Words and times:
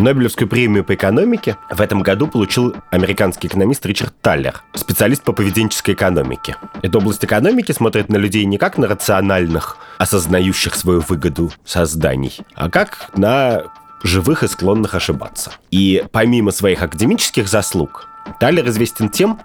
Нобелевскую 0.00 0.48
премию 0.48 0.82
по 0.82 0.94
экономике 0.94 1.58
в 1.70 1.80
этом 1.80 2.02
году 2.02 2.26
получил 2.26 2.74
американский 2.90 3.48
экономист 3.48 3.84
Ричард 3.84 4.14
Таллер, 4.22 4.62
специалист 4.74 5.22
по 5.22 5.32
поведенческой 5.32 5.92
экономике. 5.92 6.56
Эта 6.80 6.96
область 6.96 7.22
экономики 7.22 7.72
смотрит 7.72 8.08
на 8.08 8.16
людей 8.16 8.46
не 8.46 8.56
как 8.56 8.78
на 8.78 8.88
рациональных, 8.88 9.76
осознающих 9.98 10.74
свою 10.74 11.00
выгоду 11.00 11.52
созданий, 11.66 12.38
а 12.54 12.70
как 12.70 13.10
на 13.14 13.64
живых 14.02 14.42
и 14.42 14.48
склонных 14.48 14.94
ошибаться. 14.94 15.52
И 15.70 16.02
помимо 16.12 16.50
своих 16.50 16.82
академических 16.82 17.46
заслуг, 17.46 18.08
Талер 18.38 18.68
известен 18.68 19.08
тем, 19.08 19.40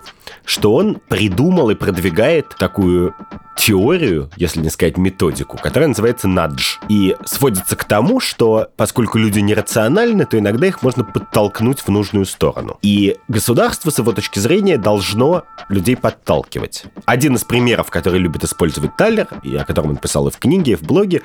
что 0.45 0.73
он 0.73 0.99
придумал 1.07 1.69
и 1.69 1.75
продвигает 1.75 2.55
такую 2.57 3.15
теорию, 3.57 4.29
если 4.35 4.61
не 4.61 4.69
сказать 4.69 4.97
методику, 4.97 5.57
которая 5.57 5.87
называется 5.87 6.27
надж. 6.27 6.77
И 6.89 7.15
сводится 7.25 7.75
к 7.75 7.85
тому, 7.85 8.19
что 8.19 8.67
поскольку 8.75 9.17
люди 9.17 9.39
нерациональны, 9.39 10.25
то 10.25 10.37
иногда 10.37 10.67
их 10.67 10.83
можно 10.83 11.03
подтолкнуть 11.03 11.79
в 11.79 11.87
нужную 11.89 12.25
сторону. 12.25 12.77
И 12.81 13.17
государство, 13.27 13.89
с 13.89 13.97
его 13.97 14.11
точки 14.11 14.39
зрения, 14.39 14.77
должно 14.77 15.43
людей 15.69 15.95
подталкивать. 15.95 16.85
Один 17.05 17.35
из 17.35 17.43
примеров, 17.43 17.89
который 17.89 18.19
любит 18.19 18.43
использовать 18.43 18.95
Таллер, 18.97 19.27
и 19.43 19.55
о 19.55 19.63
котором 19.63 19.91
он 19.91 19.97
писал 19.97 20.27
и 20.27 20.31
в 20.31 20.37
книге, 20.37 20.73
и 20.73 20.75
в 20.75 20.83
блоге, 20.83 21.21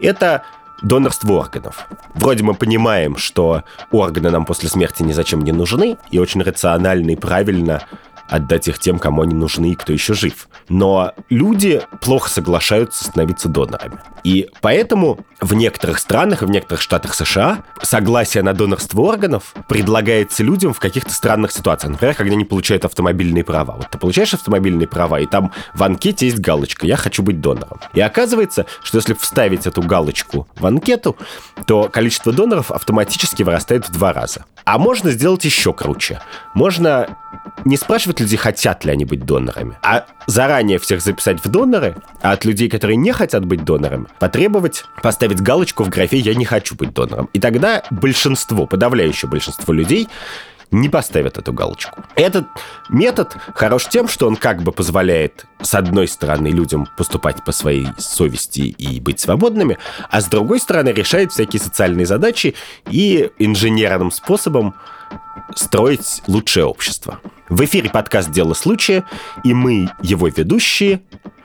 это 0.00 0.44
донорство 0.82 1.34
органов. 1.34 1.88
Вроде 2.14 2.42
мы 2.44 2.54
понимаем, 2.54 3.16
что 3.16 3.64
органы 3.90 4.30
нам 4.30 4.44
после 4.44 4.68
смерти 4.68 5.02
ни 5.02 5.12
зачем 5.12 5.42
не 5.42 5.52
нужны, 5.52 5.98
и 6.10 6.18
очень 6.18 6.42
рационально 6.42 7.10
и 7.10 7.16
правильно 7.16 7.84
отдать 8.28 8.68
их 8.68 8.78
тем, 8.78 8.98
кому 8.98 9.22
они 9.22 9.34
нужны 9.34 9.72
и 9.72 9.74
кто 9.74 9.92
еще 9.92 10.14
жив. 10.14 10.48
Но 10.68 11.12
люди 11.30 11.82
плохо 12.00 12.30
соглашаются 12.30 13.04
становиться 13.04 13.48
донорами. 13.48 13.98
И 14.24 14.48
поэтому 14.62 15.18
в 15.40 15.52
некоторых 15.52 15.98
странах 15.98 16.42
и 16.42 16.46
в 16.46 16.50
некоторых 16.50 16.80
штатах 16.80 17.14
США 17.14 17.64
согласие 17.82 18.42
на 18.42 18.54
донорство 18.54 19.02
органов 19.02 19.54
предлагается 19.68 20.42
людям 20.42 20.72
в 20.72 20.80
каких-то 20.80 21.12
странных 21.12 21.52
ситуациях. 21.52 21.92
Например, 21.92 22.14
когда 22.14 22.32
они 22.32 22.44
получают 22.44 22.86
автомобильные 22.86 23.44
права. 23.44 23.74
Вот 23.76 23.90
ты 23.90 23.98
получаешь 23.98 24.32
автомобильные 24.32 24.88
права, 24.88 25.20
и 25.20 25.26
там 25.26 25.52
в 25.74 25.82
анкете 25.82 26.26
есть 26.26 26.38
галочка 26.38 26.86
«Я 26.86 26.96
хочу 26.96 27.22
быть 27.22 27.40
донором». 27.40 27.80
И 27.92 28.00
оказывается, 28.00 28.64
что 28.82 28.96
если 28.96 29.12
вставить 29.12 29.66
эту 29.66 29.82
галочку 29.82 30.48
в 30.56 30.64
анкету, 30.64 31.16
то 31.66 31.90
количество 31.90 32.32
доноров 32.32 32.70
автоматически 32.70 33.42
вырастает 33.42 33.86
в 33.86 33.92
два 33.92 34.14
раза. 34.14 34.46
А 34.64 34.78
можно 34.78 35.10
сделать 35.10 35.44
еще 35.44 35.74
круче. 35.74 36.20
Можно 36.54 37.18
не 37.64 37.76
спрашивать 37.76 38.13
людей, 38.20 38.36
хотят 38.36 38.84
ли 38.84 38.92
они 38.92 39.04
быть 39.04 39.24
донорами, 39.24 39.76
а 39.82 40.06
заранее 40.26 40.78
всех 40.78 41.00
записать 41.00 41.44
в 41.44 41.48
доноры, 41.48 41.96
а 42.22 42.32
от 42.32 42.44
людей, 42.44 42.68
которые 42.68 42.96
не 42.96 43.12
хотят 43.12 43.44
быть 43.44 43.64
донорами, 43.64 44.06
потребовать 44.18 44.84
поставить 45.02 45.40
галочку 45.40 45.84
в 45.84 45.88
графе 45.88 46.18
«Я 46.18 46.34
не 46.34 46.44
хочу 46.44 46.74
быть 46.74 46.92
донором». 46.92 47.28
И 47.32 47.40
тогда 47.40 47.82
большинство, 47.90 48.66
подавляющее 48.66 49.30
большинство 49.30 49.72
людей 49.72 50.08
не 50.70 50.88
поставят 50.88 51.38
эту 51.38 51.52
галочку. 51.52 52.02
Этот 52.16 52.46
метод 52.88 53.36
хорош 53.54 53.86
тем, 53.88 54.08
что 54.08 54.26
он 54.26 54.36
как 54.36 54.62
бы 54.62 54.72
позволяет, 54.72 55.46
с 55.62 55.74
одной 55.74 56.08
стороны, 56.08 56.48
людям 56.48 56.88
поступать 56.96 57.44
по 57.44 57.52
своей 57.52 57.86
совести 57.98 58.60
и 58.60 59.00
быть 59.00 59.20
свободными, 59.20 59.78
а 60.10 60.20
с 60.20 60.26
другой 60.26 60.60
стороны, 60.60 60.88
решает 60.88 61.32
всякие 61.32 61.60
социальные 61.60 62.06
задачи 62.06 62.54
и 62.90 63.30
инженерным 63.38 64.10
способом 64.10 64.74
строить 65.54 66.22
лучшее 66.26 66.64
общество. 66.64 67.20
В 67.50 67.62
эфире 67.66 67.90
подкаст 67.90 68.30
«Дело 68.30 68.54
случая», 68.54 69.04
и 69.44 69.52
мы, 69.52 69.90
его 70.00 70.28
ведущие, 70.28 71.02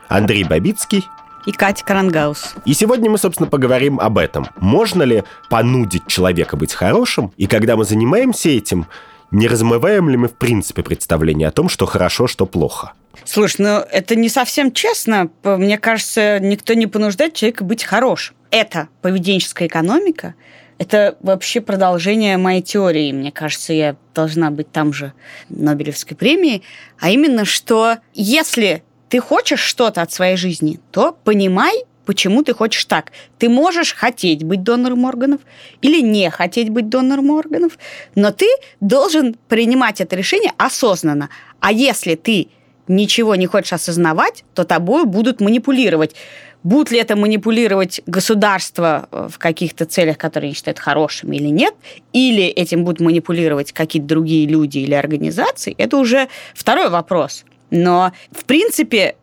Андрей 0.08 0.44
Бабицкий 0.44 1.06
и 1.44 1.52
Катя 1.52 1.84
Карангаус. 1.84 2.54
И 2.64 2.72
сегодня 2.72 3.10
мы, 3.10 3.18
собственно, 3.18 3.50
поговорим 3.50 4.00
об 4.00 4.16
этом. 4.16 4.46
Можно 4.56 5.02
ли 5.02 5.24
понудить 5.50 6.06
человека 6.06 6.56
быть 6.56 6.72
хорошим? 6.72 7.32
И 7.36 7.46
когда 7.46 7.76
мы 7.76 7.84
занимаемся 7.84 8.48
этим, 8.48 8.86
не 9.30 9.46
размываем 9.46 10.08
ли 10.08 10.16
мы 10.16 10.28
в 10.28 10.36
принципе 10.36 10.82
представление 10.82 11.48
о 11.48 11.52
том, 11.52 11.68
что 11.68 11.84
хорошо, 11.84 12.26
что 12.26 12.46
плохо? 12.46 12.94
Слушай, 13.26 13.56
ну 13.58 13.84
это 13.92 14.16
не 14.16 14.30
совсем 14.30 14.72
честно. 14.72 15.28
Мне 15.44 15.76
кажется, 15.76 16.40
никто 16.40 16.72
не 16.72 16.86
понуждает 16.86 17.34
человека 17.34 17.64
быть 17.64 17.84
хорошим. 17.84 18.34
Это 18.50 18.88
поведенческая 19.02 19.68
экономика, 19.68 20.34
это 20.80 21.18
вообще 21.20 21.60
продолжение 21.60 22.38
моей 22.38 22.62
теории. 22.62 23.12
Мне 23.12 23.30
кажется, 23.30 23.74
я 23.74 23.96
должна 24.14 24.50
быть 24.50 24.72
там 24.72 24.94
же 24.94 25.12
Нобелевской 25.50 26.16
премии. 26.16 26.62
А 26.98 27.10
именно, 27.10 27.44
что 27.44 27.98
если 28.14 28.82
ты 29.10 29.20
хочешь 29.20 29.60
что-то 29.60 30.00
от 30.00 30.10
своей 30.10 30.38
жизни, 30.38 30.80
то 30.90 31.14
понимай, 31.22 31.84
почему 32.06 32.42
ты 32.42 32.54
хочешь 32.54 32.86
так. 32.86 33.12
Ты 33.36 33.50
можешь 33.50 33.92
хотеть 33.92 34.42
быть 34.42 34.62
донором 34.62 35.04
органов 35.04 35.42
или 35.82 36.00
не 36.00 36.30
хотеть 36.30 36.70
быть 36.70 36.88
донором 36.88 37.28
органов, 37.28 37.78
но 38.14 38.30
ты 38.30 38.48
должен 38.80 39.36
принимать 39.48 40.00
это 40.00 40.16
решение 40.16 40.54
осознанно. 40.56 41.28
А 41.60 41.72
если 41.72 42.14
ты 42.14 42.48
ничего 42.90 43.36
не 43.36 43.46
хочешь 43.46 43.72
осознавать, 43.72 44.44
то 44.54 44.64
тобой 44.64 45.04
будут 45.04 45.40
манипулировать. 45.40 46.14
Будут 46.62 46.90
ли 46.90 46.98
это 46.98 47.16
манипулировать 47.16 48.02
государство 48.04 49.08
э, 49.10 49.28
в 49.32 49.38
каких-то 49.38 49.86
целях, 49.86 50.18
которые 50.18 50.48
они 50.48 50.54
считают 50.54 50.78
хорошими 50.78 51.36
или 51.36 51.48
нет, 51.48 51.74
или 52.12 52.44
этим 52.44 52.84
будут 52.84 53.00
манипулировать 53.00 53.72
какие-то 53.72 54.08
другие 54.08 54.46
люди 54.46 54.78
или 54.78 54.92
организации, 54.92 55.74
это 55.78 55.96
уже 55.96 56.28
второй 56.54 56.90
вопрос. 56.90 57.44
Но, 57.70 58.12
в 58.30 58.44
принципе, 58.44 59.14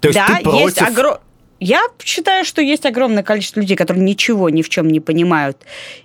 То 0.00 0.08
есть 0.08 0.18
да, 0.18 0.38
против... 0.42 0.60
есть 0.60 0.82
огромное... 0.82 1.20
Я 1.58 1.80
считаю, 2.02 2.44
что 2.44 2.60
есть 2.60 2.84
огромное 2.84 3.22
количество 3.22 3.60
людей, 3.60 3.76
которые 3.76 4.04
ничего 4.04 4.50
ни 4.50 4.62
в 4.62 4.68
чем 4.68 4.88
не 4.88 5.00
понимают 5.00 5.58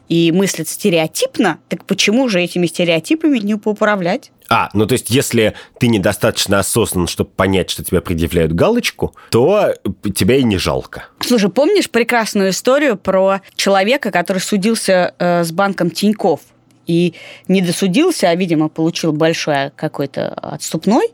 и 0.07 0.31
мыслят 0.31 0.67
стереотипно. 0.67 1.59
Так 1.67 1.85
почему 1.85 2.29
же 2.29 2.41
этими 2.41 2.67
стереотипами 2.67 3.37
не 3.39 3.55
поуправлять? 3.55 4.31
А, 4.49 4.69
ну 4.73 4.85
то 4.85 4.93
есть, 4.93 5.09
если 5.09 5.53
ты 5.79 5.87
недостаточно 5.87 6.59
осознан, 6.59 7.07
чтобы 7.07 7.29
понять, 7.29 7.69
что 7.69 7.83
тебе 7.83 8.01
предъявляют 8.01 8.53
галочку, 8.53 9.15
то 9.29 9.73
тебя 10.13 10.35
и 10.35 10.43
не 10.43 10.57
жалко. 10.57 11.05
Слушай, 11.21 11.49
помнишь 11.49 11.89
прекрасную 11.89 12.49
историю 12.49 12.97
про 12.97 13.41
человека, 13.55 14.11
который 14.11 14.39
судился 14.39 15.15
э, 15.17 15.43
с 15.43 15.51
банком 15.51 15.89
Тиньков? 15.89 16.41
И 16.87 17.13
не 17.47 17.61
досудился, 17.61 18.29
а, 18.29 18.35
видимо, 18.35 18.69
получил 18.69 19.11
большой 19.11 19.71
какой-то 19.75 20.29
отступной 20.29 21.09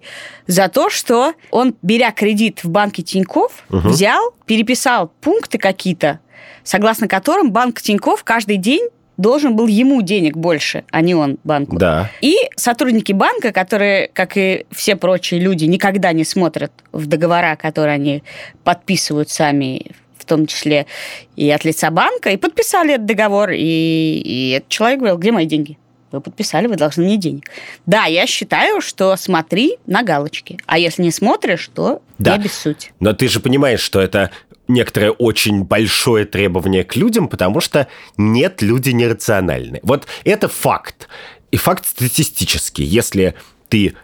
за 0.47 0.69
то, 0.69 0.89
что 0.89 1.33
он, 1.51 1.75
беря 1.81 2.11
кредит 2.11 2.63
в 2.63 2.69
банке 2.69 3.03
Тиньков, 3.03 3.63
угу. 3.69 3.89
взял, 3.89 4.33
переписал 4.45 5.11
пункты 5.22 5.57
какие-то, 5.57 6.19
согласно 6.63 7.07
которым 7.07 7.51
банк 7.51 7.81
Тиньков 7.81 8.23
каждый 8.23 8.57
день 8.57 8.89
должен 9.17 9.55
был 9.55 9.67
ему 9.67 10.01
денег 10.01 10.38
больше, 10.38 10.83
а 10.91 11.01
не 11.01 11.16
он 11.16 11.38
банку. 11.44 11.78
Да. 11.78 12.09
И 12.22 12.35
сотрудники 12.55 13.11
банка, 13.11 13.51
которые, 13.51 14.09
как 14.13 14.38
и 14.38 14.66
все 14.72 14.95
прочие 14.95 15.39
люди, 15.39 15.66
никогда 15.66 16.13
не 16.13 16.23
смотрят 16.23 16.72
в 16.91 17.07
договора, 17.07 17.55
которые 17.55 17.95
они 17.95 18.23
подписывают 18.63 19.29
сами 19.29 19.91
том 20.28 20.46
числе 20.46 20.86
и 21.36 21.50
от 21.50 21.66
лица 21.66 21.90
банка, 21.90 22.30
и 22.30 22.38
подписали 22.38 22.96
этот 22.96 23.06
договор, 23.06 23.52
и, 23.52 23.58
и 23.58 24.52
этот 24.58 24.70
человек 24.70 25.00
говорил, 25.00 25.18
где 25.18 25.32
мои 25.32 25.46
деньги? 25.46 25.78
Вы 26.12 26.22
подписали, 26.22 26.68
вы 26.68 26.78
должны 26.78 27.04
мне 27.04 27.18
денег. 27.18 27.52
Да, 27.86 28.06
я 28.06 28.26
считаю, 28.28 28.80
что 28.80 29.16
смотри 29.18 29.78
на 29.88 30.04
галочки. 30.04 30.58
А 30.66 30.80
если 30.80 31.04
не 31.04 31.12
смотришь, 31.12 31.70
то 31.74 32.02
да. 32.18 32.38
не 32.38 32.44
обессудь. 32.44 32.92
Но 33.02 33.12
ты 33.14 33.28
же 33.28 33.42
понимаешь, 33.42 33.82
что 33.82 34.00
это 34.00 34.32
некоторое 34.70 35.12
очень 35.12 35.64
большое 35.64 36.26
требование 36.26 36.84
к 36.86 36.96
людям, 36.96 37.28
потому 37.28 37.59
что 37.59 37.88
нет, 38.16 38.62
люди 38.62 38.92
нерациональны. 38.92 39.80
Вот 39.84 40.08
это 40.24 40.48
факт. 40.48 41.09
И 41.52 41.58
факт 41.58 41.86
статистический. 41.86 42.84
Если 42.84 43.36
ты 43.70 43.96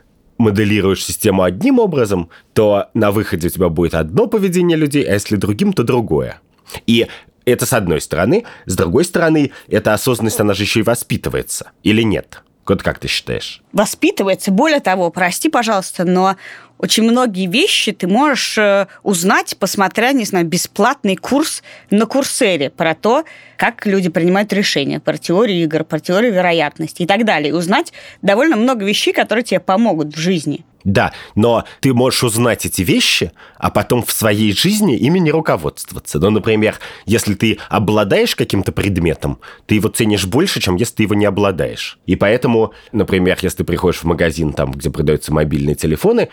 моделируешь 0.44 1.04
систему 1.04 1.44
одним 1.44 1.80
образом, 1.80 2.30
то 2.54 2.90
на 2.94 3.12
выходе 3.12 3.48
у 3.48 3.50
тебя 3.50 3.70
будет 3.70 3.96
одно 3.96 4.28
поведение 4.28 4.78
людей, 4.78 5.04
а 5.04 5.14
если 5.14 5.36
другим, 5.36 5.74
то 5.74 5.84
другое. 5.84 6.40
И 6.86 7.08
это 7.46 7.66
с 7.66 7.74
одной 7.74 8.02
стороны. 8.02 8.46
С 8.66 8.76
другой 8.76 9.06
стороны, 9.06 9.52
эта 9.68 9.94
осознанность, 9.94 10.40
она 10.40 10.54
же 10.54 10.64
еще 10.64 10.82
и 10.82 10.84
воспитывается. 10.84 11.72
Или 11.84 12.04
нет? 12.04 12.44
Вот 12.66 12.82
как 12.82 13.00
ты 13.00 13.08
считаешь? 13.08 13.62
Воспитывается. 13.74 14.52
Более 14.52 14.80
того, 14.80 15.10
прости, 15.10 15.50
пожалуйста, 15.50 16.06
но 16.06 16.38
очень 16.84 17.04
многие 17.04 17.48
вещи 17.48 17.94
ты 17.94 18.08
можешь 18.08 18.58
э, 18.58 18.88
узнать, 19.04 19.56
посмотря, 19.58 20.12
не 20.12 20.26
знаю, 20.26 20.46
бесплатный 20.46 21.16
курс 21.16 21.64
на 21.90 22.06
Курсере 22.06 22.70
про 22.70 22.94
то, 22.94 23.24
как 23.56 23.86
люди 23.86 24.10
принимают 24.10 24.52
решения, 24.52 25.00
про 25.00 25.18
теорию 25.18 25.64
игр, 25.64 25.86
про 25.86 26.02
теорию 26.02 26.34
вероятности 26.34 27.04
и 27.04 27.06
так 27.06 27.24
далее. 27.24 27.52
И 27.52 27.54
узнать 27.54 27.94
довольно 28.22 28.58
много 28.58 28.84
вещей, 28.84 29.14
которые 29.14 29.46
тебе 29.46 29.62
помогут 29.62 30.14
в 30.14 30.20
жизни. 30.20 30.66
Да, 30.84 31.14
но 31.36 31.64
ты 31.80 31.94
можешь 31.94 32.26
узнать 32.26 32.66
эти 32.66 32.82
вещи, 32.82 33.32
а 33.58 33.72
потом 33.72 34.04
в 34.04 34.12
своей 34.12 34.54
жизни 34.54 34.98
ими 34.98 35.20
не 35.20 35.32
руководствоваться. 35.32 36.20
Ну, 36.20 36.30
например, 36.32 36.80
если 37.06 37.36
ты 37.36 37.60
обладаешь 37.70 38.36
каким-то 38.36 38.74
предметом, 38.74 39.40
ты 39.66 39.76
его 39.76 39.88
ценишь 39.88 40.26
больше, 40.26 40.60
чем 40.60 40.76
если 40.76 40.96
ты 40.96 41.04
его 41.04 41.16
не 41.16 41.26
обладаешь. 41.26 41.98
И 42.06 42.18
поэтому, 42.18 42.74
например, 42.92 43.40
если 43.42 43.60
ты 43.60 43.64
приходишь 43.64 44.02
в 44.02 44.04
магазин, 44.04 44.52
там, 44.52 44.72
где 44.72 44.90
продаются 44.90 45.34
мобильные 45.34 45.76
телефоны, 45.76 46.28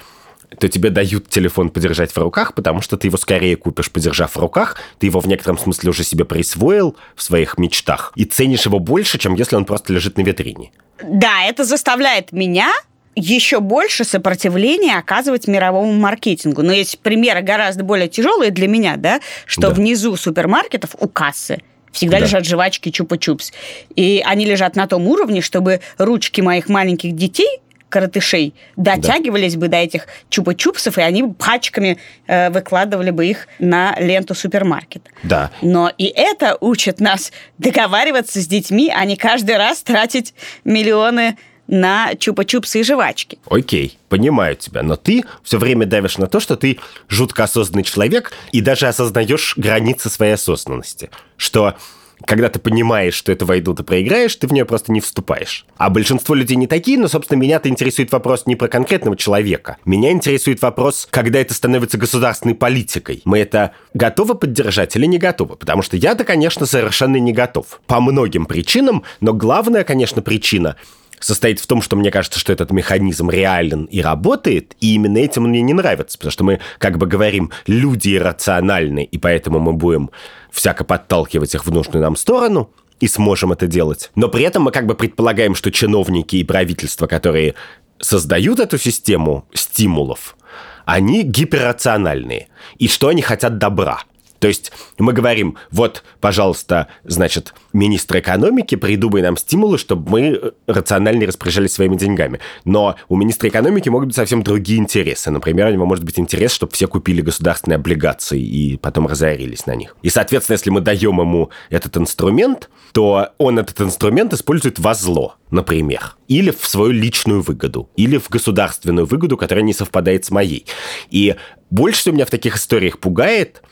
то 0.59 0.69
тебе 0.69 0.91
дают 0.91 1.29
телефон 1.29 1.71
подержать 1.71 2.13
в 2.13 2.19
руках, 2.19 2.55
потому 2.55 2.81
что 2.81 2.97
ты 2.97 3.07
его 3.07 3.17
скорее 3.17 3.57
купишь, 3.57 3.91
подержав 3.91 4.33
в 4.33 4.39
руках, 4.39 4.77
ты 4.99 5.07
его 5.07 5.21
в 5.21 5.27
некотором 5.27 5.59
смысле 5.59 5.91
уже 5.91 6.05
себе 6.05 6.25
присвоил 6.25 6.97
в 7.15 7.23
своих 7.23 7.59
мечтах 7.59 8.13
и 8.17 8.25
ценишь 8.25 8.67
его 8.67 8.79
больше, 8.79 9.19
чем 9.19 9.35
если 9.35 9.57
он 9.57 9.65
просто 9.65 9.93
лежит 9.93 10.17
на 10.17 10.23
витрине. 10.23 10.73
Да, 11.03 11.45
это 11.45 11.65
заставляет 11.65 12.33
меня 12.33 12.73
еще 13.15 13.61
больше 13.61 14.05
сопротивления 14.05 14.97
оказывать 14.97 15.47
мировому 15.47 15.93
маркетингу. 15.93 16.63
Но 16.63 16.73
есть 16.73 17.01
примеры 17.01 17.43
гораздо 17.43 17.85
более 17.85 18.09
тяжелые 18.09 18.51
для 18.51 18.69
меня, 18.69 18.97
да, 18.97 19.21
что 19.47 19.63
да. 19.63 19.71
внизу 19.71 20.17
супермаркетов 20.17 20.91
у 20.99 21.09
кассы 21.09 21.59
всегда 21.93 22.19
да. 22.19 22.25
лежат 22.25 22.47
жвачки 22.47 22.89
чупа-чупс. 22.91 23.53
И 23.97 24.23
они 24.25 24.45
лежат 24.45 24.77
на 24.77 24.87
том 24.87 25.07
уровне, 25.09 25.41
чтобы 25.41 25.81
ручки 25.99 26.41
моих 26.41 26.69
маленьких 26.69 27.15
детей 27.15 27.61
коротышей 27.91 28.55
дотягивались 28.77 29.55
да. 29.55 29.61
бы 29.61 29.69
до 29.69 29.77
этих 29.77 30.07
чупа-чупсов, 30.31 30.99
и 30.99 31.03
они 31.03 31.25
пачками 31.25 31.99
э, 32.27 32.49
выкладывали 32.51 33.11
бы 33.11 33.27
их 33.27 33.47
на 33.59 33.95
ленту 33.99 34.35
супермаркета. 34.35 35.11
Да. 35.23 35.51
Но 35.61 35.93
и 35.99 36.05
это 36.07 36.57
учит 36.61 37.01
нас 37.01 37.33
договариваться 37.59 38.41
с 38.41 38.47
детьми, 38.47 38.91
а 38.95 39.05
не 39.05 39.17
каждый 39.17 39.59
раз 39.59 39.83
тратить 39.83 40.33
миллионы 40.65 41.37
на 41.67 42.15
чупа-чупсы 42.15 42.81
и 42.81 42.83
жвачки. 42.83 43.39
Окей, 43.49 43.97
понимаю 44.09 44.57
тебя, 44.57 44.83
но 44.83 44.97
ты 44.97 45.25
все 45.45 45.57
время 45.59 45.87
давишь 45.87 46.19
на 46.19 46.27
то, 46.27 46.41
что 46.41 46.57
ты 46.57 46.81
жутко 47.09 47.45
осознанный 47.45 47.85
человек 47.85 48.33
и 48.51 48.61
даже 48.61 48.89
осознаешь 48.89 49.55
границы 49.57 50.11
своей 50.11 50.33
осознанности. 50.33 51.11
Что 51.37 51.77
когда 52.25 52.49
ты 52.49 52.59
понимаешь, 52.59 53.15
что 53.15 53.33
эту 53.33 53.47
войну 53.47 53.75
ты 53.75 53.83
проиграешь, 53.83 54.35
ты 54.37 54.47
в 54.47 54.53
нее 54.53 54.65
просто 54.65 54.93
не 54.93 55.01
вступаешь. 55.01 55.67
А 55.77 55.91
большинство 55.91 56.35
людей 56.35 56.57
не 56.57 56.67
такие, 56.67 56.99
но, 56.99 57.09
собственно, 57.09 57.39
меня-то 57.39 57.69
интересует 57.69 58.13
вопрос 58.13 58.47
не 58.47 58.57
про 58.57 58.69
конкретного 58.69 59.17
человека. 59.17 59.79
Меня 59.85 60.13
интересует 60.13 60.63
вопрос, 60.63 61.09
когда 61.11 61.39
это 61.39 61.55
становится 61.55 61.99
государственной 61.99 62.55
политикой. 62.55 63.23
Мы 63.25 63.39
это 63.39 63.73
готовы 63.95 64.35
поддержать 64.35 64.97
или 64.97 65.07
не 65.07 65.19
готовы? 65.19 65.57
Потому 65.57 65.83
что 65.83 65.97
я-то, 65.97 66.25
конечно, 66.25 66.67
совершенно 66.67 67.17
не 67.17 67.33
готов. 67.33 67.81
По 67.87 68.01
многим 68.01 68.47
причинам, 68.47 69.05
но 69.21 69.33
главная, 69.33 69.85
конечно, 69.85 70.23
причина 70.23 70.77
состоит 71.21 71.61
в 71.61 71.67
том, 71.67 71.83
что 71.83 71.97
мне 71.97 72.11
кажется, 72.11 72.39
что 72.39 72.53
этот 72.53 72.73
механизм 72.73 73.31
реален 73.31 73.85
и 73.85 74.01
работает, 74.01 74.75
и 74.81 74.95
именно 74.95 75.19
этим 75.19 75.45
мне 75.45 75.63
не 75.63 75.75
нравится, 75.75 76.19
потому 76.19 76.33
что 76.33 76.45
мы 76.45 76.61
как 76.79 76.99
бы 76.99 77.07
говорим, 77.07 77.53
люди 77.67 78.17
иррациональны, 78.17 79.05
и 79.05 79.19
поэтому 79.19 79.61
мы 79.61 79.73
будем 79.73 80.11
всяко 80.51 80.85
подталкивать 80.85 81.55
их 81.55 81.67
в 81.67 81.71
нужную 81.71 82.03
нам 82.03 82.17
сторону, 82.17 82.71
и 83.01 83.09
сможем 83.09 83.53
это 83.53 83.67
делать. 83.67 84.11
Но 84.15 84.29
при 84.29 84.45
этом 84.45 84.65
мы 84.65 84.73
как 84.73 84.87
бы 84.87 84.95
предполагаем, 84.95 85.55
что 85.55 85.73
чиновники 85.73 86.37
и 86.37 86.45
правительства, 86.45 87.07
которые 87.07 87.55
создают 87.99 88.61
эту 88.61 88.79
систему 88.79 89.47
стимулов, 89.55 90.37
они 90.85 91.23
гиперрациональные, 91.23 92.49
и 92.79 92.89
что 92.89 93.09
они 93.09 93.23
хотят 93.23 93.59
добра. 93.59 94.01
То 94.41 94.49
есть 94.49 94.73
мы 94.99 95.13
говорим, 95.13 95.57
вот, 95.71 96.03
пожалуйста, 96.21 96.89
значит, 97.05 97.55
министр 97.75 98.19
экономики, 98.19 98.75
придумай 98.75 99.23
нам 99.23 99.37
стимулы, 99.37 99.77
чтобы 99.77 100.11
мы 100.11 100.21
э, 100.21 100.51
рациональнее 100.67 101.29
распоряжались 101.29 101.75
своими 101.75 101.97
деньгами. 101.97 102.41
Но 102.65 102.97
у 103.09 103.17
министра 103.17 103.51
экономики 103.51 103.91
могут 103.91 104.09
быть 104.09 104.17
совсем 104.17 104.43
другие 104.43 104.81
интересы. 104.81 105.31
Например, 105.31 105.69
у 105.69 105.73
него 105.73 105.85
может 105.85 106.05
быть 106.05 106.19
интерес, 106.19 106.53
чтобы 106.53 106.73
все 106.73 106.89
купили 106.89 107.21
государственные 107.21 107.77
облигации 107.77 108.41
и 108.41 108.79
потом 108.79 109.07
разорились 109.07 109.67
на 109.67 109.75
них. 109.77 109.95
И, 110.01 110.09
соответственно, 110.09 110.55
если 110.55 110.71
мы 110.71 110.81
даем 110.81 111.21
ему 111.21 111.51
этот 111.69 111.99
инструмент, 111.99 112.71
то 112.93 113.29
он 113.37 113.59
этот 113.59 113.79
инструмент 113.83 114.33
использует 114.33 114.79
во 114.79 114.95
зло, 114.95 115.35
например. 115.51 116.17
Или 116.29 116.51
в 116.51 116.67
свою 116.67 116.93
личную 116.93 117.43
выгоду. 117.43 117.91
Или 117.97 118.17
в 118.17 118.31
государственную 118.31 119.07
выгоду, 119.07 119.37
которая 119.37 119.65
не 119.65 119.75
совпадает 119.75 120.25
с 120.25 120.31
моей. 120.31 120.65
И 121.11 121.37
больше 121.69 122.01
всего 122.01 122.15
меня 122.15 122.25
в 122.25 122.31
таких 122.31 122.57
историях 122.57 122.99
пугает, 122.99 123.63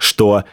что 0.00 0.44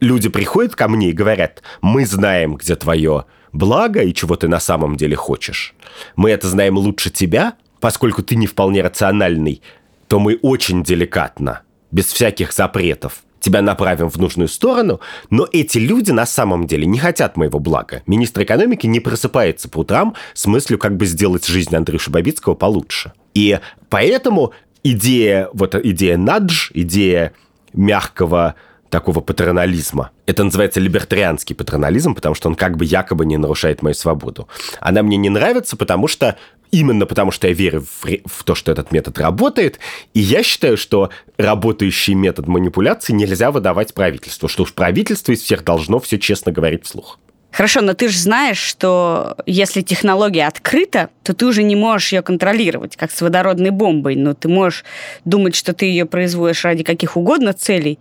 люди 0.00 0.28
приходят 0.28 0.74
ко 0.74 0.88
мне 0.88 1.10
и 1.10 1.14
говорят, 1.14 1.62
мы 1.80 2.04
знаем, 2.04 2.56
где 2.56 2.76
твое 2.76 3.24
благо 3.52 4.02
и 4.02 4.12
чего 4.12 4.36
ты 4.36 4.48
на 4.48 4.60
самом 4.60 4.96
деле 4.96 5.16
хочешь. 5.16 5.74
Мы 6.16 6.30
это 6.30 6.48
знаем 6.48 6.76
лучше 6.76 7.10
тебя, 7.10 7.54
поскольку 7.80 8.22
ты 8.22 8.36
не 8.36 8.46
вполне 8.46 8.82
рациональный, 8.82 9.62
то 10.08 10.18
мы 10.18 10.38
очень 10.42 10.82
деликатно, 10.82 11.62
без 11.90 12.06
всяких 12.06 12.52
запретов, 12.52 13.22
тебя 13.40 13.62
направим 13.62 14.10
в 14.10 14.16
нужную 14.16 14.48
сторону, 14.48 15.00
но 15.30 15.46
эти 15.52 15.78
люди 15.78 16.10
на 16.10 16.26
самом 16.26 16.66
деле 16.66 16.86
не 16.86 16.98
хотят 16.98 17.36
моего 17.36 17.58
блага. 17.58 18.02
Министр 18.06 18.42
экономики 18.42 18.86
не 18.86 19.00
просыпается 19.00 19.68
по 19.68 19.78
утрам 19.78 20.14
с 20.34 20.46
мыслью, 20.46 20.78
как 20.78 20.96
бы 20.96 21.06
сделать 21.06 21.46
жизнь 21.46 21.74
Андрюши 21.74 22.10
Бабицкого 22.10 22.54
получше. 22.54 23.12
И 23.34 23.60
поэтому 23.88 24.52
идея, 24.82 25.48
вот 25.52 25.74
идея 25.74 26.16
надж, 26.16 26.70
идея 26.74 27.32
мягкого 27.72 28.56
такого 28.90 29.20
патернализма. 29.20 30.10
Это 30.26 30.44
называется 30.44 30.80
либертарианский 30.80 31.54
патернализм, 31.54 32.14
потому 32.14 32.34
что 32.34 32.48
он 32.48 32.54
как 32.54 32.76
бы 32.76 32.84
якобы 32.84 33.26
не 33.26 33.36
нарушает 33.36 33.82
мою 33.82 33.94
свободу. 33.94 34.48
Она 34.80 35.02
мне 35.02 35.16
не 35.16 35.28
нравится, 35.28 35.76
потому 35.76 36.08
что 36.08 36.36
именно 36.70 37.06
потому 37.06 37.30
что 37.30 37.48
я 37.48 37.54
верю 37.54 37.80
в, 37.80 38.04
в 38.26 38.44
то, 38.44 38.54
что 38.54 38.72
этот 38.72 38.92
метод 38.92 39.18
работает, 39.18 39.78
и 40.14 40.20
я 40.20 40.42
считаю, 40.42 40.76
что 40.76 41.10
работающий 41.36 42.14
метод 42.14 42.46
манипуляции 42.46 43.12
нельзя 43.12 43.50
выдавать 43.50 43.94
правительству, 43.94 44.48
что 44.48 44.64
уж 44.64 44.72
правительство 44.72 45.32
из 45.32 45.42
всех 45.42 45.64
должно 45.64 45.98
все 45.98 46.18
честно 46.18 46.52
говорить 46.52 46.84
вслух. 46.84 47.18
Хорошо, 47.50 47.80
но 47.80 47.94
ты 47.94 48.08
же 48.08 48.18
знаешь, 48.18 48.58
что 48.58 49.36
если 49.46 49.80
технология 49.80 50.46
открыта, 50.46 51.08
то 51.22 51.34
ты 51.34 51.46
уже 51.46 51.62
не 51.62 51.76
можешь 51.76 52.12
ее 52.12 52.22
контролировать, 52.22 52.96
как 52.96 53.10
с 53.10 53.20
водородной 53.20 53.70
бомбой. 53.70 54.16
Но 54.16 54.34
ты 54.34 54.48
можешь 54.48 54.84
думать, 55.24 55.56
что 55.56 55.72
ты 55.72 55.86
ее 55.86 56.04
производишь 56.04 56.64
ради 56.64 56.84
каких 56.84 57.16
угодно 57.16 57.52
целей, 57.52 57.98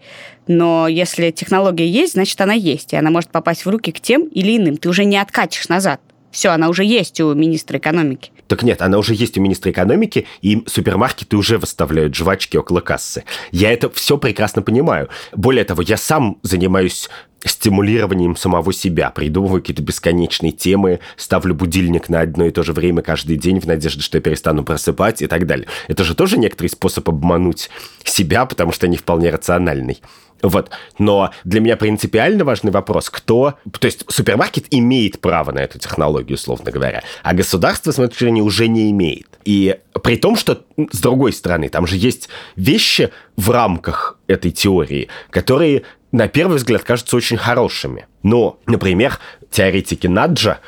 но 0.47 0.87
если 0.87 1.31
технология 1.31 1.87
есть, 1.87 2.13
значит, 2.13 2.39
она 2.39 2.53
есть, 2.53 2.93
и 2.93 2.97
она 2.97 3.09
может 3.09 3.31
попасть 3.31 3.65
в 3.65 3.69
руки 3.69 3.91
к 3.91 3.99
тем 3.99 4.25
или 4.27 4.57
иным. 4.57 4.77
Ты 4.77 4.89
уже 4.89 5.05
не 5.05 5.17
откатишь 5.17 5.67
назад. 5.69 6.01
Все, 6.31 6.49
она 6.49 6.69
уже 6.69 6.83
есть 6.83 7.19
у 7.19 7.33
министра 7.33 7.79
экономики. 7.79 8.31
Так 8.47 8.63
нет, 8.63 8.81
она 8.81 8.97
уже 8.97 9.13
есть 9.13 9.37
у 9.37 9.41
министра 9.41 9.71
экономики, 9.71 10.25
и 10.41 10.63
супермаркеты 10.67 11.37
уже 11.37 11.57
выставляют 11.57 12.15
жвачки 12.15 12.57
около 12.57 12.79
кассы. 12.79 13.23
Я 13.51 13.71
это 13.71 13.89
все 13.89 14.17
прекрасно 14.17 14.61
понимаю. 14.61 15.09
Более 15.33 15.63
того, 15.63 15.81
я 15.81 15.97
сам 15.97 16.37
занимаюсь 16.43 17.09
стимулированием 17.45 18.35
самого 18.35 18.73
себя, 18.73 19.11
придумываю 19.11 19.61
какие-то 19.61 19.83
бесконечные 19.83 20.51
темы, 20.51 20.99
ставлю 21.15 21.53
будильник 21.53 22.09
на 22.09 22.21
одно 22.21 22.45
и 22.45 22.51
то 22.51 22.63
же 22.63 22.73
время 22.73 23.01
каждый 23.01 23.37
день 23.37 23.59
в 23.59 23.65
надежде, 23.65 24.01
что 24.01 24.17
я 24.17 24.21
перестану 24.21 24.63
просыпать 24.63 25.21
и 25.21 25.27
так 25.27 25.45
далее. 25.45 25.67
Это 25.87 26.03
же 26.03 26.15
тоже 26.15 26.37
некоторый 26.37 26.67
способ 26.67 27.07
обмануть 27.07 27.69
себя, 28.03 28.45
потому 28.45 28.71
что 28.71 28.87
они 28.87 28.97
вполне 28.97 29.29
рациональный. 29.29 30.01
Вот. 30.41 30.69
Но 30.99 31.31
для 31.43 31.59
меня 31.59 31.77
принципиально 31.77 32.43
важный 32.43 32.71
вопрос, 32.71 33.09
кто... 33.09 33.55
То 33.79 33.85
есть 33.85 34.05
супермаркет 34.11 34.65
имеет 34.71 35.19
право 35.19 35.51
на 35.51 35.59
эту 35.59 35.79
технологию, 35.79 36.35
условно 36.35 36.71
говоря, 36.71 37.03
а 37.23 37.33
государство, 37.33 37.91
с 37.91 37.97
моей 37.97 38.09
точки 38.09 38.23
зрения, 38.23 38.41
уже 38.41 38.67
не 38.67 38.91
имеет. 38.91 39.27
И 39.45 39.77
при 40.03 40.17
том, 40.17 40.35
что, 40.35 40.63
с 40.91 40.99
другой 40.99 41.33
стороны, 41.33 41.69
там 41.69 41.87
же 41.87 41.95
есть 41.95 42.29
вещи 42.55 43.11
в 43.35 43.49
рамках 43.49 44.17
этой 44.27 44.51
теории, 44.51 45.07
которые 45.29 45.83
на 46.11 46.27
первый 46.27 46.57
взгляд 46.57 46.83
кажутся 46.83 47.15
очень 47.15 47.37
хорошими. 47.37 48.07
Но, 48.23 48.59
например, 48.65 49.19
теоретики 49.51 50.07
Наджа, 50.07 50.59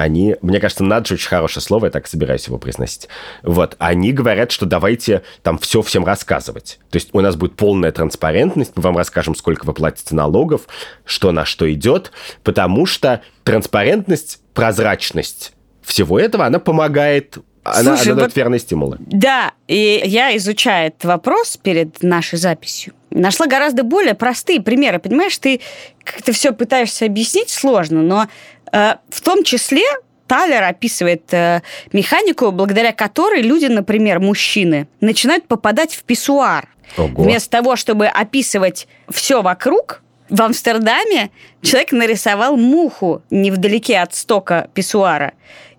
они, 0.00 0.36
мне 0.40 0.60
кажется, 0.60 0.82
надж 0.82 1.12
очень 1.12 1.28
хорошее 1.28 1.62
слово, 1.62 1.86
я 1.86 1.90
так 1.90 2.06
собираюсь 2.06 2.46
его 2.46 2.56
произносить. 2.58 3.08
Вот, 3.42 3.76
они 3.78 4.12
говорят, 4.12 4.50
что 4.50 4.64
давайте 4.64 5.22
там 5.42 5.58
все 5.58 5.82
всем 5.82 6.06
рассказывать. 6.06 6.78
То 6.90 6.96
есть 6.96 7.10
у 7.12 7.20
нас 7.20 7.36
будет 7.36 7.56
полная 7.56 7.92
транспарентность, 7.92 8.72
мы 8.76 8.82
вам 8.82 8.96
расскажем, 8.96 9.34
сколько 9.34 9.66
вы 9.66 9.74
платите 9.74 10.14
налогов, 10.14 10.62
что 11.04 11.32
на 11.32 11.44
что 11.44 11.70
идет, 11.72 12.12
потому 12.42 12.86
что 12.86 13.20
транспарентность, 13.44 14.40
прозрачность 14.54 15.52
всего 15.82 16.18
этого, 16.18 16.46
она 16.46 16.58
помогает 16.58 17.38
она, 17.62 17.96
Слушай, 17.96 18.12
она 18.12 18.20
дает 18.20 18.30
вот, 18.30 18.36
верные 18.36 18.58
стимулы. 18.58 18.96
Да, 19.00 19.52
и 19.68 20.00
я, 20.04 20.34
изучая 20.38 20.88
этот 20.88 21.04
вопрос 21.04 21.58
перед 21.58 22.02
нашей 22.02 22.38
записью, 22.38 22.94
нашла 23.10 23.46
гораздо 23.46 23.82
более 23.82 24.14
простые 24.14 24.62
примеры. 24.62 24.98
Понимаешь, 24.98 25.36
ты 25.36 25.60
как-то 26.02 26.32
все 26.32 26.52
пытаешься 26.52 27.04
объяснить 27.04 27.50
сложно, 27.50 28.00
но 28.00 28.28
в 28.72 29.20
том 29.22 29.44
числе 29.44 29.82
Талер 30.30 30.62
описывает 30.62 31.34
э, 31.34 31.60
механику, 31.92 32.52
благодаря 32.52 32.92
которой 32.92 33.42
люди, 33.42 33.66
например, 33.66 34.20
мужчины, 34.20 34.86
начинают 35.00 35.48
попадать 35.48 35.92
в 35.92 36.04
писсуар. 36.04 36.68
Ого. 36.96 37.24
Вместо 37.24 37.50
того, 37.50 37.74
чтобы 37.74 38.06
описывать 38.06 38.86
все 39.08 39.42
вокруг, 39.42 40.02
в 40.28 40.40
Амстердаме 40.40 41.30
человек 41.62 41.90
нарисовал 41.90 42.56
муху 42.56 43.22
невдалеке 43.30 43.98
от 43.98 44.14
стока 44.14 44.68
писсуара. 44.72 45.32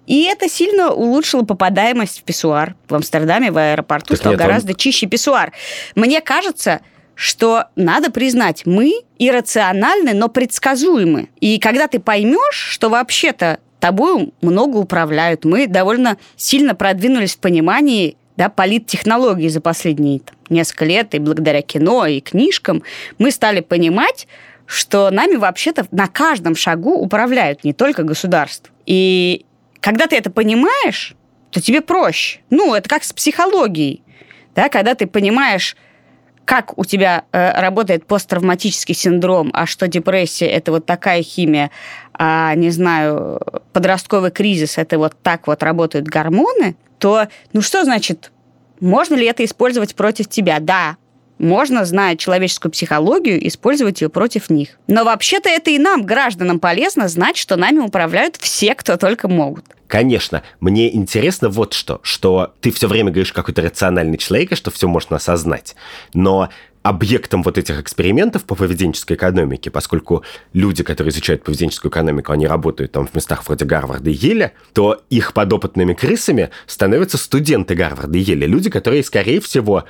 И 0.06 0.24
это 0.24 0.50
сильно 0.50 0.92
улучшило 0.92 1.44
попадаемость 1.44 2.20
в 2.20 2.24
писсуар. 2.24 2.76
В 2.90 2.96
Амстердаме, 2.96 3.52
в 3.52 3.58
аэропорту 3.58 4.10
так 4.10 4.18
стал 4.18 4.34
нет, 4.34 4.42
гораздо 4.42 4.72
он... 4.74 4.76
чище 4.76 5.06
писсуар. 5.06 5.54
Мне 5.96 6.20
кажется, 6.20 6.82
что 7.16 7.66
надо 7.76 8.12
признать, 8.12 8.66
мы 8.66 8.94
иррациональны, 9.20 10.14
но 10.14 10.28
предсказуемы. 10.28 11.30
И 11.40 11.60
когда 11.60 11.88
ты 11.88 12.00
поймешь, 12.00 12.56
что 12.56 12.90
вообще-то 12.90 13.60
тобой 13.80 14.32
много 14.42 14.78
управляют, 14.78 15.44
мы 15.44 15.68
довольно 15.68 16.18
сильно 16.36 16.76
продвинулись 16.76 17.36
в 17.36 17.40
понимании 17.40 18.16
да, 18.38 18.50
политтехнологии 18.50 19.50
за 19.50 19.62
последние 19.62 20.22
там, 20.22 20.36
несколько 20.50 20.86
лет, 20.86 21.14
и 21.14 21.20
благодаря 21.20 21.62
кино, 21.62 22.06
и 22.06 22.22
книжкам, 22.22 22.84
мы 23.18 23.32
стали 23.32 23.60
понимать, 23.60 24.28
что 24.66 25.10
нами 25.12 25.36
вообще-то 25.36 25.86
на 25.92 26.08
каждом 26.08 26.56
шагу 26.56 26.94
управляют 26.94 27.64
не 27.64 27.74
только 27.74 28.04
государство. 28.04 28.72
И 28.86 29.46
когда 29.82 30.08
ты 30.08 30.16
это 30.16 30.32
понимаешь, 30.32 31.16
то 31.50 31.62
тебе 31.62 31.82
проще. 31.82 32.40
Ну, 32.50 32.74
это 32.74 32.88
как 32.88 33.04
с 33.04 33.12
психологией. 33.12 34.02
Да, 34.56 34.70
когда 34.70 34.96
ты 34.96 35.08
понимаешь, 35.08 35.76
как 36.52 36.78
у 36.78 36.84
тебя 36.84 37.24
э, 37.32 37.62
работает 37.62 38.06
посттравматический 38.06 38.94
синдром, 38.94 39.52
а 39.54 39.66
что 39.66 39.88
депрессия 39.88 40.48
это 40.48 40.74
вот 40.74 40.86
такая 40.86 41.24
химия, 41.24 41.72
а 42.12 42.54
не 42.56 42.72
знаю, 42.72 43.40
подростковый 43.72 44.32
кризис 44.32 44.78
это 44.78 44.98
вот 44.98 45.16
так 45.24 45.48
вот 45.48 45.64
работают 45.64 46.08
гормоны, 46.10 46.76
то 47.00 47.30
ну 47.54 47.62
что 47.62 47.86
значит, 47.86 48.34
можно 48.82 49.16
ли 49.16 49.26
это 49.28 49.46
использовать 49.46 49.96
против 49.96 50.28
тебя? 50.28 50.60
Да, 50.60 50.98
можно, 51.42 51.84
зная 51.86 52.16
человеческую 52.16 52.72
психологию, 52.72 53.46
использовать 53.48 54.02
ее 54.02 54.10
против 54.10 54.50
них. 54.50 54.78
Но 54.88 55.04
вообще-то 55.04 55.50
это 55.50 55.72
и 55.72 55.80
нам, 55.80 56.06
гражданам, 56.06 56.60
полезно 56.60 57.08
знать, 57.08 57.38
что 57.38 57.56
нами 57.56 57.80
управляют 57.80 58.38
все, 58.38 58.76
кто 58.76 58.98
только 58.98 59.28
могут. 59.28 59.66
Конечно, 59.88 60.44
мне 60.62 60.96
интересно 60.96 61.50
вот 61.50 61.74
что, 61.74 62.00
что 62.04 62.54
ты 62.62 62.72
все 62.72 62.88
время 62.88 63.12
говоришь 63.12 63.34
какой-то 63.34 63.62
рациональный 63.62 64.18
человек, 64.18 64.54
и 64.54 64.56
что 64.56 64.72
все 64.72 64.88
можно 64.88 65.18
осознать. 65.18 65.76
Но 66.14 66.50
объектом 66.82 67.44
вот 67.44 67.58
этих 67.58 67.80
экспериментов 67.80 68.46
по 68.46 68.56
поведенческой 68.56 69.18
экономике, 69.18 69.70
поскольку 69.70 70.24
люди, 70.54 70.84
которые 70.84 71.12
изучают 71.12 71.44
поведенческую 71.44 71.92
экономику, 71.92 72.32
они 72.32 72.48
работают 72.48 72.92
там 72.94 73.06
в 73.06 73.14
местах 73.14 73.46
вроде 73.46 73.66
Гарварда 73.66 74.10
и 74.10 74.14
Еля, 74.14 74.54
то 74.74 75.02
их 75.10 75.34
подопытными 75.34 75.94
крысами 75.94 76.50
становятся 76.68 77.18
студенты 77.18 77.76
Гарварда 77.76 78.18
и 78.18 78.22
Еля, 78.22 78.48
люди, 78.48 78.70
которые, 78.70 79.04
скорее 79.04 79.42
всего, 79.42 79.84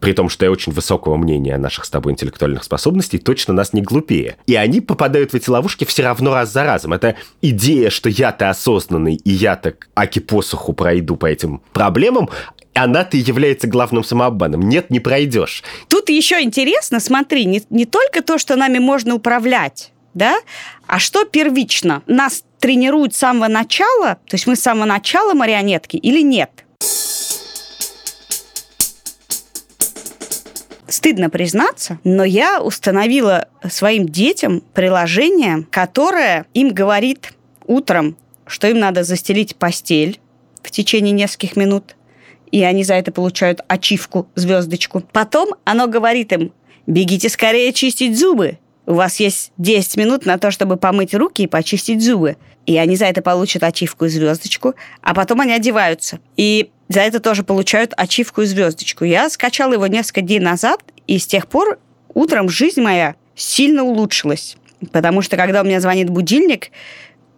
при 0.00 0.12
том, 0.12 0.28
что 0.28 0.44
я 0.44 0.50
очень 0.50 0.72
высокого 0.72 1.16
мнения 1.16 1.54
о 1.54 1.58
наших 1.58 1.84
с 1.84 1.90
тобой 1.90 2.12
интеллектуальных 2.12 2.64
способностей, 2.64 3.18
точно 3.18 3.54
нас 3.54 3.72
не 3.72 3.82
глупее. 3.82 4.36
И 4.46 4.54
они 4.54 4.80
попадают 4.80 5.32
в 5.32 5.34
эти 5.34 5.50
ловушки 5.50 5.84
все 5.84 6.02
равно 6.02 6.34
раз 6.34 6.52
за 6.52 6.64
разом. 6.64 6.92
Это 6.92 7.16
идея, 7.42 7.90
что 7.90 8.08
я-то 8.08 8.50
осознанный, 8.50 9.16
и 9.16 9.30
я 9.30 9.56
так 9.56 9.88
аки 9.94 10.18
посуху 10.18 10.72
пройду 10.72 11.16
по 11.16 11.26
этим 11.26 11.62
проблемам, 11.72 12.28
она-то 12.74 13.16
и 13.16 13.20
является 13.20 13.66
главным 13.66 14.04
самообманом. 14.04 14.62
Нет, 14.62 14.90
не 14.90 15.00
пройдешь. 15.00 15.62
Тут 15.88 16.10
еще 16.10 16.40
интересно, 16.40 17.00
смотри, 17.00 17.44
не, 17.44 17.62
не 17.70 17.86
только 17.86 18.22
то, 18.22 18.38
что 18.38 18.56
нами 18.56 18.78
можно 18.78 19.14
управлять, 19.14 19.92
да, 20.14 20.36
а 20.86 20.98
что 20.98 21.24
первично? 21.24 22.02
Нас 22.06 22.44
тренируют 22.60 23.14
с 23.14 23.18
самого 23.18 23.48
начала, 23.48 24.18
то 24.26 24.34
есть 24.34 24.46
мы 24.46 24.56
с 24.56 24.60
самого 24.60 24.84
начала 24.84 25.34
марионетки 25.34 25.96
или 25.96 26.22
нет? 26.22 26.64
Стыдно 30.88 31.30
признаться, 31.30 31.98
но 32.04 32.24
я 32.24 32.60
установила 32.62 33.48
своим 33.70 34.08
детям 34.08 34.62
приложение, 34.74 35.66
которое 35.70 36.46
им 36.54 36.70
говорит 36.70 37.32
утром, 37.66 38.16
что 38.46 38.66
им 38.66 38.78
надо 38.78 39.04
застелить 39.04 39.56
постель 39.56 40.20
в 40.62 40.70
течение 40.70 41.12
нескольких 41.12 41.56
минут, 41.56 41.96
и 42.50 42.62
они 42.62 42.82
за 42.82 42.94
это 42.94 43.12
получают 43.12 43.60
ачивку, 43.68 44.28
звездочку. 44.34 45.02
Потом 45.12 45.50
оно 45.64 45.86
говорит 45.86 46.32
им, 46.32 46.52
бегите 46.86 47.28
скорее 47.28 47.72
чистить 47.72 48.18
зубы, 48.18 48.58
у 48.88 48.94
вас 48.94 49.20
есть 49.20 49.52
10 49.58 49.98
минут 49.98 50.24
на 50.24 50.38
то, 50.38 50.50
чтобы 50.50 50.78
помыть 50.78 51.14
руки 51.14 51.42
и 51.42 51.46
почистить 51.46 52.02
зубы. 52.02 52.38
И 52.64 52.78
они 52.78 52.96
за 52.96 53.04
это 53.04 53.20
получат 53.20 53.62
ачивку 53.62 54.06
и 54.06 54.08
звездочку, 54.08 54.74
а 55.02 55.12
потом 55.12 55.42
они 55.42 55.52
одеваются. 55.52 56.20
И 56.38 56.70
за 56.88 57.00
это 57.00 57.20
тоже 57.20 57.42
получают 57.44 57.92
ачивку 57.98 58.40
и 58.40 58.46
звездочку. 58.46 59.04
Я 59.04 59.28
скачала 59.28 59.74
его 59.74 59.86
несколько 59.86 60.22
дней 60.22 60.40
назад, 60.40 60.80
и 61.06 61.18
с 61.18 61.26
тех 61.26 61.48
пор 61.48 61.78
утром 62.14 62.48
жизнь 62.48 62.80
моя 62.80 63.16
сильно 63.36 63.84
улучшилась. 63.84 64.56
Потому 64.90 65.20
что 65.20 65.36
когда 65.36 65.60
у 65.60 65.64
меня 65.66 65.80
звонит 65.80 66.08
будильник, 66.08 66.70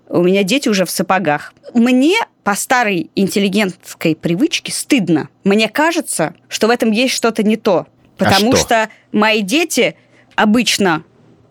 у 0.08 0.22
меня 0.22 0.44
дети 0.44 0.68
уже 0.68 0.84
в 0.84 0.90
сапогах. 0.90 1.52
Мне 1.74 2.16
по 2.44 2.54
старой 2.54 3.10
интеллигентской 3.16 4.14
привычке 4.14 4.70
стыдно. 4.70 5.28
Мне 5.42 5.68
кажется, 5.68 6.34
что 6.46 6.68
в 6.68 6.70
этом 6.70 6.92
есть 6.92 7.14
что-то 7.14 7.42
не 7.42 7.56
то. 7.56 7.88
А 8.18 8.24
потому 8.24 8.52
а 8.52 8.56
что? 8.56 8.64
что 8.64 8.90
мои 9.10 9.42
дети 9.42 9.96
обычно 10.36 11.02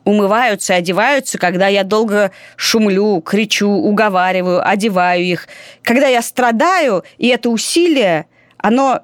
умываются, 0.10 0.76
одеваются, 0.76 1.38
когда 1.38 1.68
я 1.68 1.84
долго 1.84 2.32
шумлю, 2.56 3.22
кричу, 3.22 3.70
уговариваю, 3.70 4.68
одеваю 4.68 5.24
их. 5.24 5.48
Когда 5.84 6.08
я 6.08 6.22
страдаю, 6.22 7.04
и 7.18 7.28
это 7.28 7.50
усилие, 7.50 8.26
оно 8.58 9.04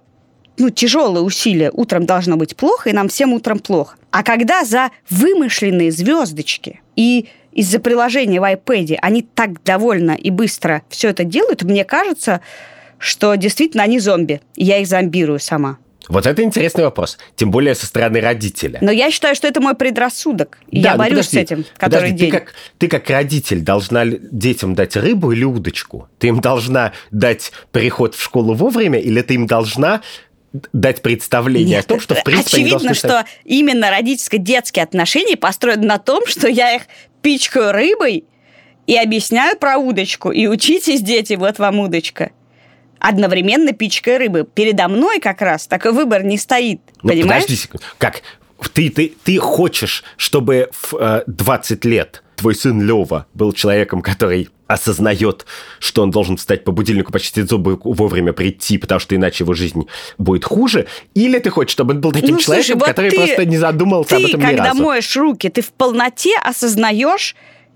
ну, 0.58 0.70
тяжелое 0.70 1.22
усилие. 1.22 1.72
Утром 1.72 2.06
должно 2.06 2.38
быть 2.38 2.56
плохо, 2.56 2.90
и 2.90 2.94
нам 2.94 3.10
всем 3.10 3.34
утром 3.34 3.60
плохо. 3.60 3.98
А 4.12 4.24
когда 4.24 4.64
за 4.64 4.92
вымышленные 5.10 5.92
звездочки 5.92 6.82
и 6.96 7.28
из-за 7.52 7.80
приложения 7.80 8.40
в 8.40 8.44
iPad 8.44 8.98
они 9.02 9.22
так 9.22 9.64
довольно 9.64 10.12
и 10.12 10.30
быстро 10.30 10.84
все 10.90 11.10
это 11.10 11.24
делают, 11.24 11.64
мне 11.64 11.84
кажется, 11.84 12.42
что 12.98 13.36
действительно 13.36 13.84
они 13.84 14.00
зомби. 14.00 14.42
Я 14.56 14.80
их 14.80 14.88
зомбирую 14.88 15.40
сама. 15.40 15.78
Вот 16.08 16.26
это 16.26 16.44
интересный 16.44 16.84
вопрос, 16.84 17.18
тем 17.36 17.52
более 17.52 17.76
со 17.76 17.86
стороны 17.86 18.22
родителя. 18.22 18.80
Но 18.82 18.92
я 18.92 19.12
считаю, 19.12 19.36
что 19.36 19.48
это 19.48 19.62
мой 19.62 19.76
предрассудок. 19.76 20.60
И 20.70 20.82
да, 20.82 20.90
я 20.90 20.96
ну 20.96 21.00
борюсь 21.00 21.28
подожди, 21.28 21.38
с 21.38 21.42
этим, 21.42 21.66
который 21.78 22.02
подожди, 22.02 22.18
день. 22.18 22.32
Ты 22.32 22.38
как, 22.38 22.54
ты 22.78 22.88
как 22.88 23.10
родитель 23.10 23.62
должна 23.62 24.06
детям 24.06 24.76
дать 24.76 24.96
рыбу 24.96 25.32
или 25.32 25.44
удочку? 25.44 26.10
Ты 26.20 26.28
им 26.28 26.42
должна 26.42 26.94
дать 27.12 27.52
переход 27.72 28.16
в 28.16 28.22
школу 28.22 28.54
вовремя, 28.54 29.00
или 29.00 29.22
ты 29.22 29.36
им 29.36 29.48
должна 29.48 30.02
дать 30.74 31.02
представление 31.02 31.78
Нет, 31.78 31.86
о 31.86 31.88
том, 31.88 32.00
что 32.00 32.16
в 32.16 32.24
принципе 32.24 32.58
очевидно, 32.58 32.94
что 32.94 33.08
стать... 33.08 33.28
именно 33.44 33.90
родительско-детские 33.90 34.84
отношения 34.84 35.36
построены 35.36 35.86
на 35.86 35.98
том, 35.98 36.26
что 36.28 36.48
я 36.48 36.76
их 36.76 36.84
пичкаю 37.22 37.72
рыбой 37.72 38.26
и 38.88 38.96
объясняю 38.96 39.58
про 39.58 39.78
удочку. 39.78 40.32
И 40.32 40.48
учитесь, 40.48 41.02
дети, 41.02 41.34
вот 41.34 41.60
вам 41.60 41.80
удочка 41.80 42.32
одновременно 43.00 43.74
пичкой 43.74 44.18
рыбы. 44.18 44.48
Передо 44.52 44.88
мной 44.88 45.20
как 45.20 45.42
раз 45.42 45.68
такой 45.68 45.92
выбор 45.92 46.24
не 46.24 46.38
стоит. 46.38 46.82
Ну, 47.02 47.10
понимаешь? 47.10 47.44
Подожди 47.44 47.56
секунду. 47.56 47.86
Как? 47.98 48.22
Ты, 48.74 48.90
ты, 48.90 49.14
ты 49.24 49.38
хочешь, 49.38 50.04
чтобы 50.18 50.70
в 50.72 50.96
э, 50.96 51.24
20 51.28 51.86
лет 51.86 52.24
твой 52.36 52.56
сын 52.56 52.82
Лева 52.82 53.28
был 53.34 53.54
человеком, 53.54 54.02
который 54.02 54.50
осознает, 54.68 55.46
что 55.80 56.02
он 56.02 56.12
должен 56.12 56.38
встать 56.38 56.64
по 56.64 56.72
будильнику, 56.72 57.12
почистить 57.12 57.50
зубы, 57.50 57.80
вовремя 57.84 58.34
прийти, 58.34 58.78
потому 58.78 59.00
что 59.00 59.16
иначе 59.16 59.44
его 59.44 59.54
жизнь 59.54 59.88
будет 60.18 60.44
хуже, 60.44 60.88
или 61.14 61.38
ты 61.40 61.50
хочешь, 61.50 61.74
чтобы 61.74 61.94
он 61.94 62.02
был 62.02 62.12
таким 62.12 62.36
ну, 62.36 62.40
человеком, 62.40 62.66
слушай, 62.66 62.80
вот 62.80 62.88
который 62.88 63.12
ты, 63.12 63.18
просто 63.18 63.46
не 63.46 63.58
задумался 63.58 64.10
ты, 64.10 64.16
об 64.16 64.22
этом 64.24 64.40
ни 64.40 64.44
разу? 64.46 64.58
когда 64.58 64.74
моешь 64.74 65.16
руки, 65.16 65.50
ты 65.50 65.62
в 65.62 65.72
полноте 65.72 66.36
осознаешь, 66.44 67.36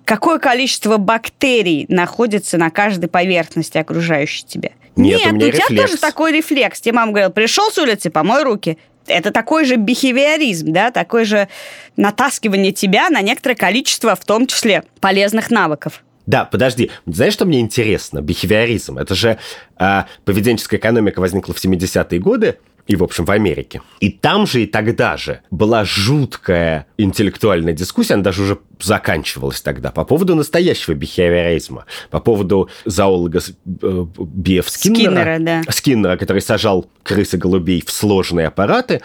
какое 0.10 0.40
количество 0.40 0.98
бактерий 0.98 1.86
находится 1.88 2.58
на 2.58 2.72
каждой 2.72 3.08
поверхности 3.08 3.78
окружающей 3.78 4.44
тебя. 4.44 4.72
Нет, 4.96 5.24
Нет 5.24 5.34
у, 5.34 5.36
у 5.36 5.40
тебя 5.40 5.52
рефлекс. 5.52 5.92
тоже 5.92 5.98
такой 5.98 6.32
рефлекс. 6.32 6.82
Тебе 6.82 6.94
мама 6.94 7.12
говорила, 7.12 7.30
пришел 7.30 7.70
с 7.70 7.78
улицы, 7.78 8.10
помой 8.10 8.42
руки. 8.42 8.80
Это 9.06 9.30
такой 9.30 9.66
же 9.66 9.76
бихевиоризм, 9.76 10.74
да, 10.74 10.90
такое 10.90 11.26
же 11.26 11.48
натаскивание 11.96 12.72
тебя 12.72 13.10
на 13.12 13.22
некоторое 13.22 13.54
количество, 13.54 14.16
в 14.16 14.26
том 14.26 14.48
числе, 14.48 14.84
полезных 15.00 15.52
навыков. 15.52 16.04
Да, 16.26 16.46
подожди. 16.46 16.90
Знаешь, 17.06 17.34
что 17.34 17.46
мне 17.46 17.60
интересно? 17.60 18.22
Бихевиоризм. 18.22 18.98
Это 18.98 19.14
же 19.14 19.38
э, 19.80 20.04
поведенческая 20.26 20.80
экономика 20.80 21.20
возникла 21.20 21.54
в 21.54 21.64
70-е 21.64 22.20
годы, 22.20 22.58
и, 22.90 22.96
в 22.96 23.04
общем, 23.04 23.24
в 23.24 23.30
Америке. 23.30 23.82
И 24.00 24.10
там 24.10 24.48
же 24.48 24.64
и 24.64 24.66
тогда 24.66 25.16
же 25.16 25.42
была 25.52 25.86
жуткая 25.86 26.88
интеллектуальная 26.98 27.74
дискуссия, 27.74 28.16
она 28.16 28.24
даже 28.24 28.42
уже 28.42 28.58
заканчивалась 28.82 29.62
тогда, 29.62 29.92
по 29.92 30.04
поводу 30.04 30.36
настоящего 30.36 30.96
бихевиоризма, 30.96 31.86
по 32.10 32.20
поводу 32.20 32.68
зоолога 32.86 33.42
э, 33.42 34.06
Биев 34.18 34.68
Скиннера, 34.70 35.12
Скиннера, 35.12 35.40
да. 35.40 35.72
Скиннера, 35.72 36.18
который 36.18 36.42
сажал 36.42 36.90
крысы 37.04 37.38
голубей 37.38 37.84
в 37.86 37.92
сложные 37.92 38.48
аппараты, 38.48 39.02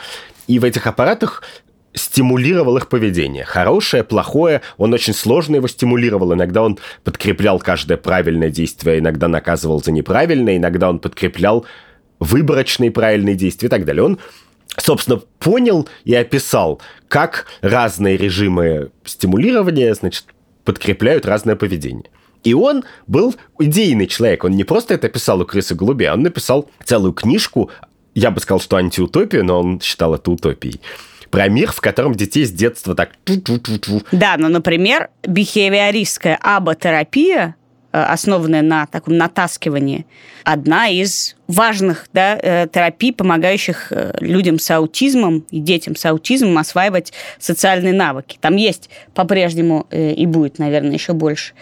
и 0.46 0.58
в 0.58 0.64
этих 0.64 0.86
аппаратах 0.86 1.42
стимулировал 1.92 2.78
их 2.78 2.88
поведение. 2.88 3.44
Хорошее, 3.44 4.02
плохое, 4.02 4.62
он 4.78 4.94
очень 4.94 5.14
сложно 5.14 5.56
его 5.56 5.68
стимулировал. 5.68 6.32
Иногда 6.34 6.62
он 6.62 6.78
подкреплял 7.04 7.58
каждое 7.58 7.96
правильное 7.96 8.50
действие, 8.50 8.98
иногда 8.98 9.28
наказывал 9.28 9.82
за 9.82 9.92
неправильное, 9.92 10.56
иногда 10.56 10.88
он 10.88 10.98
подкреплял 10.98 11.66
выборочные 12.20 12.90
правильные 12.90 13.34
действия 13.34 13.66
и 13.66 13.70
так 13.70 13.84
далее. 13.84 14.04
Он 14.04 14.18
собственно, 14.76 15.20
понял 15.38 15.88
и 16.04 16.14
описал, 16.14 16.80
как 17.08 17.46
разные 17.60 18.16
режимы 18.16 18.90
стимулирования, 19.04 19.94
значит, 19.94 20.24
подкрепляют 20.64 21.26
разное 21.26 21.56
поведение. 21.56 22.10
И 22.42 22.54
он 22.54 22.84
был 23.06 23.34
идейный 23.58 24.06
человек. 24.06 24.44
Он 24.44 24.52
не 24.52 24.64
просто 24.64 24.94
это 24.94 25.08
писал 25.08 25.40
у 25.40 25.46
крысы 25.46 25.74
голубей, 25.74 26.10
он 26.10 26.22
написал 26.22 26.68
целую 26.84 27.12
книжку, 27.12 27.70
я 28.14 28.30
бы 28.30 28.40
сказал, 28.40 28.60
что 28.60 28.76
антиутопию, 28.76 29.44
но 29.44 29.60
он 29.60 29.80
считал 29.80 30.14
это 30.14 30.30
утопией 30.30 30.80
про 31.30 31.48
мир, 31.48 31.72
в 31.72 31.80
котором 31.80 32.14
детей 32.14 32.44
с 32.44 32.52
детства 32.52 32.94
так... 32.94 33.10
Да, 34.12 34.36
ну, 34.38 34.48
например, 34.48 35.08
бихевиористская 35.26 36.38
аботерапия 36.40 37.56
основанная 38.02 38.62
на 38.62 38.86
таком 38.86 39.16
натаскивании, 39.16 40.06
одна 40.42 40.88
из 40.88 41.36
важных 41.46 42.08
да, 42.12 42.36
э, 42.36 42.66
терапий, 42.72 43.12
помогающих 43.12 43.88
э, 43.90 44.16
людям 44.20 44.58
с 44.58 44.70
аутизмом 44.70 45.46
и 45.50 45.60
детям 45.60 45.94
с 45.94 46.04
аутизмом 46.06 46.58
осваивать 46.58 47.12
социальные 47.38 47.92
навыки. 47.92 48.38
Там 48.40 48.56
есть 48.56 48.90
по-прежнему 49.14 49.86
и 49.90 50.26
будет, 50.26 50.58
наверное, 50.58 50.92
еще 50.92 51.12
больше 51.12 51.52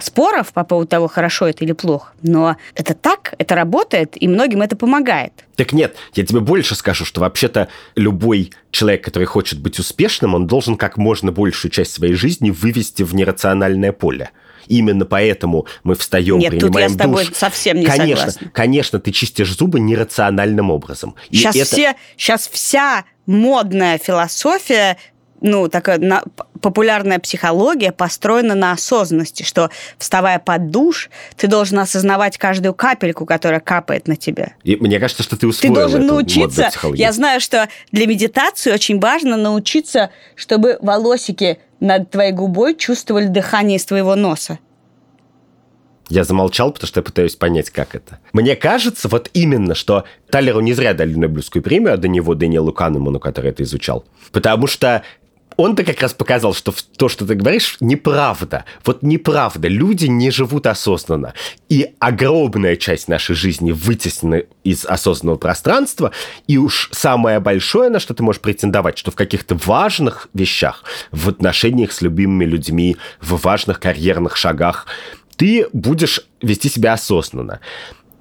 споров 0.00 0.52
по 0.52 0.64
поводу 0.64 0.88
того, 0.88 1.06
хорошо 1.06 1.46
это 1.46 1.64
или 1.64 1.72
плохо. 1.72 2.12
Но 2.22 2.56
это 2.74 2.94
так, 2.94 3.34
это 3.38 3.54
работает, 3.54 4.20
и 4.20 4.26
многим 4.26 4.62
это 4.62 4.74
помогает. 4.74 5.32
Так 5.54 5.72
нет, 5.72 5.96
я 6.14 6.24
тебе 6.24 6.40
больше 6.40 6.74
скажу, 6.74 7.04
что 7.04 7.20
вообще-то 7.20 7.68
любой 7.94 8.52
человек, 8.70 9.04
который 9.04 9.24
хочет 9.24 9.60
быть 9.60 9.78
успешным, 9.78 10.34
он 10.34 10.46
должен 10.46 10.76
как 10.76 10.96
можно 10.96 11.30
большую 11.30 11.70
часть 11.70 11.92
своей 11.92 12.14
жизни 12.14 12.50
вывести 12.50 13.02
в 13.02 13.14
нерациональное 13.14 13.92
поле. 13.92 14.30
Именно 14.68 15.04
поэтому 15.04 15.66
мы 15.84 15.94
встаем, 15.94 16.38
Нет, 16.38 16.50
принимаем 16.50 16.72
тут 16.72 16.80
я 16.80 16.88
с 16.88 16.96
тобой 16.96 17.26
душ. 17.26 17.34
совсем 17.34 17.78
не 17.78 17.86
конечно, 17.86 18.16
согласна. 18.16 18.50
Конечно, 18.52 19.00
ты 19.00 19.12
чистишь 19.12 19.56
зубы 19.56 19.80
нерациональным 19.80 20.70
образом. 20.70 21.14
И 21.30 21.36
сейчас, 21.36 21.56
это... 21.56 21.66
все, 21.66 21.96
сейчас 22.16 22.48
вся 22.48 23.04
модная 23.26 23.98
философия 23.98 24.96
ну, 25.40 25.68
такая 25.68 25.98
на, 25.98 26.22
популярная 26.60 27.18
психология 27.18 27.92
построена 27.92 28.54
на 28.54 28.72
осознанности, 28.72 29.42
что, 29.42 29.70
вставая 29.98 30.38
под 30.38 30.70
душ, 30.70 31.10
ты 31.36 31.46
должен 31.46 31.78
осознавать 31.78 32.38
каждую 32.38 32.74
капельку, 32.74 33.26
которая 33.26 33.60
капает 33.60 34.08
на 34.08 34.16
тебя. 34.16 34.54
И 34.64 34.76
мне 34.76 34.98
кажется, 34.98 35.22
что 35.22 35.36
ты 35.36 35.46
усвоил 35.46 35.74
Ты 35.74 35.80
должен 35.80 36.06
научиться... 36.06 36.70
Я 36.94 37.12
знаю, 37.12 37.40
что 37.40 37.68
для 37.92 38.06
медитации 38.06 38.72
очень 38.72 38.98
важно 38.98 39.36
научиться, 39.36 40.10
чтобы 40.34 40.78
волосики 40.80 41.58
над 41.80 42.10
твоей 42.10 42.32
губой 42.32 42.74
чувствовали 42.74 43.26
дыхание 43.26 43.76
из 43.76 43.84
твоего 43.84 44.14
носа. 44.14 44.58
Я 46.08 46.22
замолчал, 46.22 46.70
потому 46.70 46.86
что 46.86 47.00
я 47.00 47.04
пытаюсь 47.04 47.34
понять, 47.34 47.70
как 47.70 47.96
это. 47.96 48.20
Мне 48.32 48.54
кажется, 48.54 49.08
вот 49.08 49.28
именно, 49.34 49.74
что 49.74 50.04
Талеру 50.30 50.60
не 50.60 50.72
зря 50.72 50.94
дали 50.94 51.14
Нобелевскую 51.14 51.62
премию, 51.62 51.94
а 51.94 51.96
до 51.96 52.06
него 52.06 52.34
Дэниелу 52.34 52.72
Канеману, 52.72 53.18
который 53.18 53.50
это 53.50 53.64
изучал. 53.64 54.04
Потому 54.30 54.68
что 54.68 55.02
он-то 55.56 55.84
как 55.84 56.00
раз 56.02 56.12
показал, 56.12 56.54
что 56.54 56.74
то, 56.96 57.08
что 57.08 57.26
ты 57.26 57.34
говоришь, 57.34 57.76
неправда. 57.80 58.64
Вот 58.84 59.02
неправда. 59.02 59.68
Люди 59.68 60.06
не 60.06 60.30
живут 60.30 60.66
осознанно. 60.66 61.34
И 61.68 61.94
огромная 61.98 62.76
часть 62.76 63.08
нашей 63.08 63.34
жизни 63.34 63.72
вытеснена 63.72 64.42
из 64.64 64.84
осознанного 64.84 65.38
пространства. 65.38 66.12
И 66.46 66.58
уж 66.58 66.90
самое 66.92 67.40
большое, 67.40 67.90
на 67.90 68.00
что 68.00 68.14
ты 68.14 68.22
можешь 68.22 68.40
претендовать, 68.40 68.98
что 68.98 69.10
в 69.10 69.16
каких-то 69.16 69.54
важных 69.64 70.28
вещах, 70.34 70.84
в 71.10 71.28
отношениях 71.28 71.92
с 71.92 72.02
любимыми 72.02 72.44
людьми, 72.44 72.96
в 73.20 73.40
важных 73.42 73.80
карьерных 73.80 74.36
шагах, 74.36 74.86
ты 75.36 75.68
будешь 75.72 76.20
вести 76.42 76.68
себя 76.68 76.94
осознанно. 76.94 77.60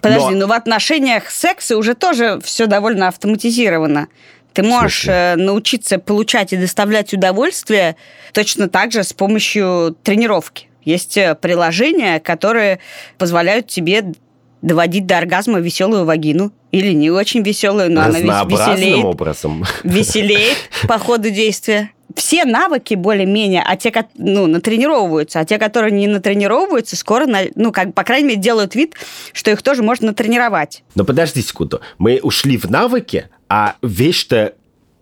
Подожди, 0.02 0.36
но... 0.36 0.42
ну 0.42 0.48
в 0.48 0.52
отношениях 0.52 1.30
секса 1.30 1.78
уже 1.78 1.96
тоже 1.96 2.40
все 2.44 2.68
довольно 2.68 3.08
автоматизировано. 3.08 4.08
Ты 4.56 4.64
можешь 4.64 5.06
э, 5.08 5.36
научиться 5.36 6.00
получать 6.00 6.54
и 6.54 6.58
доставлять 6.58 7.14
удовольствие 7.14 7.96
точно 8.32 8.70
так 8.70 8.92
же 8.92 9.04
с 9.04 9.12
помощью 9.14 9.96
тренировки. 10.02 10.70
Есть 10.86 11.18
э, 11.18 11.36
приложения, 11.36 12.20
которые 12.20 12.80
позволяют 13.18 13.68
тебе 13.68 14.14
доводить 14.62 15.06
до 15.06 15.18
оргазма 15.18 15.60
веселую 15.60 16.06
вагину. 16.06 16.52
Или 16.72 16.92
не 16.94 17.10
очень 17.10 17.42
веселую, 17.42 17.92
но 17.92 18.02
она 18.02 18.20
веселеет. 18.20 19.06
образом. 19.06 19.64
Веселеет 19.84 20.58
по 20.88 20.98
ходу 20.98 21.30
действия. 21.30 21.92
Все 22.16 22.46
навыки 22.46 22.94
более-менее, 22.94 23.64
а 23.66 23.76
те, 23.76 23.92
ну, 24.16 24.48
натренировываются, 24.48 25.40
а 25.40 25.46
те, 25.46 25.58
которые 25.58 25.92
не 25.92 26.08
натренировываются, 26.08 26.96
скоро, 26.96 27.28
ну, 27.56 27.72
как, 27.74 27.94
по 27.94 28.04
крайней 28.04 28.30
мере, 28.30 28.40
делают 28.40 28.74
вид, 28.74 28.96
что 29.34 29.52
их 29.52 29.62
тоже 29.62 29.84
можно 29.84 30.08
натренировать. 30.08 30.84
Но 30.96 31.04
подожди 31.04 31.42
секунду. 31.42 31.82
Мы 31.98 32.20
ушли 32.24 32.58
в 32.58 32.70
навыки, 32.70 33.28
а 33.50 33.76
вещь-то 33.82 34.56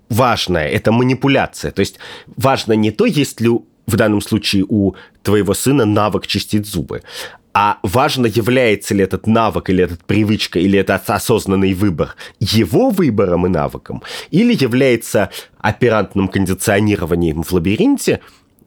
важная, 0.09 0.67
это 0.67 0.91
манипуляция. 0.91 1.71
То 1.71 1.79
есть 1.79 1.99
важно 2.35 2.73
не 2.73 2.91
то, 2.91 3.05
есть 3.05 3.41
ли 3.41 3.49
в 3.49 3.95
данном 3.95 4.21
случае 4.21 4.65
у 4.67 4.95
твоего 5.23 5.53
сына 5.53 5.85
навык 5.85 6.27
чистить 6.27 6.65
зубы, 6.65 7.01
а 7.53 7.77
важно, 7.83 8.25
является 8.25 8.95
ли 8.95 9.03
этот 9.03 9.27
навык 9.27 9.69
или 9.69 9.83
этот 9.83 10.03
привычка, 10.05 10.59
или 10.59 10.79
этот 10.79 11.07
осознанный 11.07 11.73
выбор 11.73 12.15
его 12.39 12.89
выбором 12.89 13.45
и 13.45 13.49
навыком, 13.49 14.01
или 14.31 14.53
является 14.59 15.29
оперантным 15.59 16.29
кондиционированием 16.29 17.43
в 17.43 17.51
лабиринте, 17.51 18.21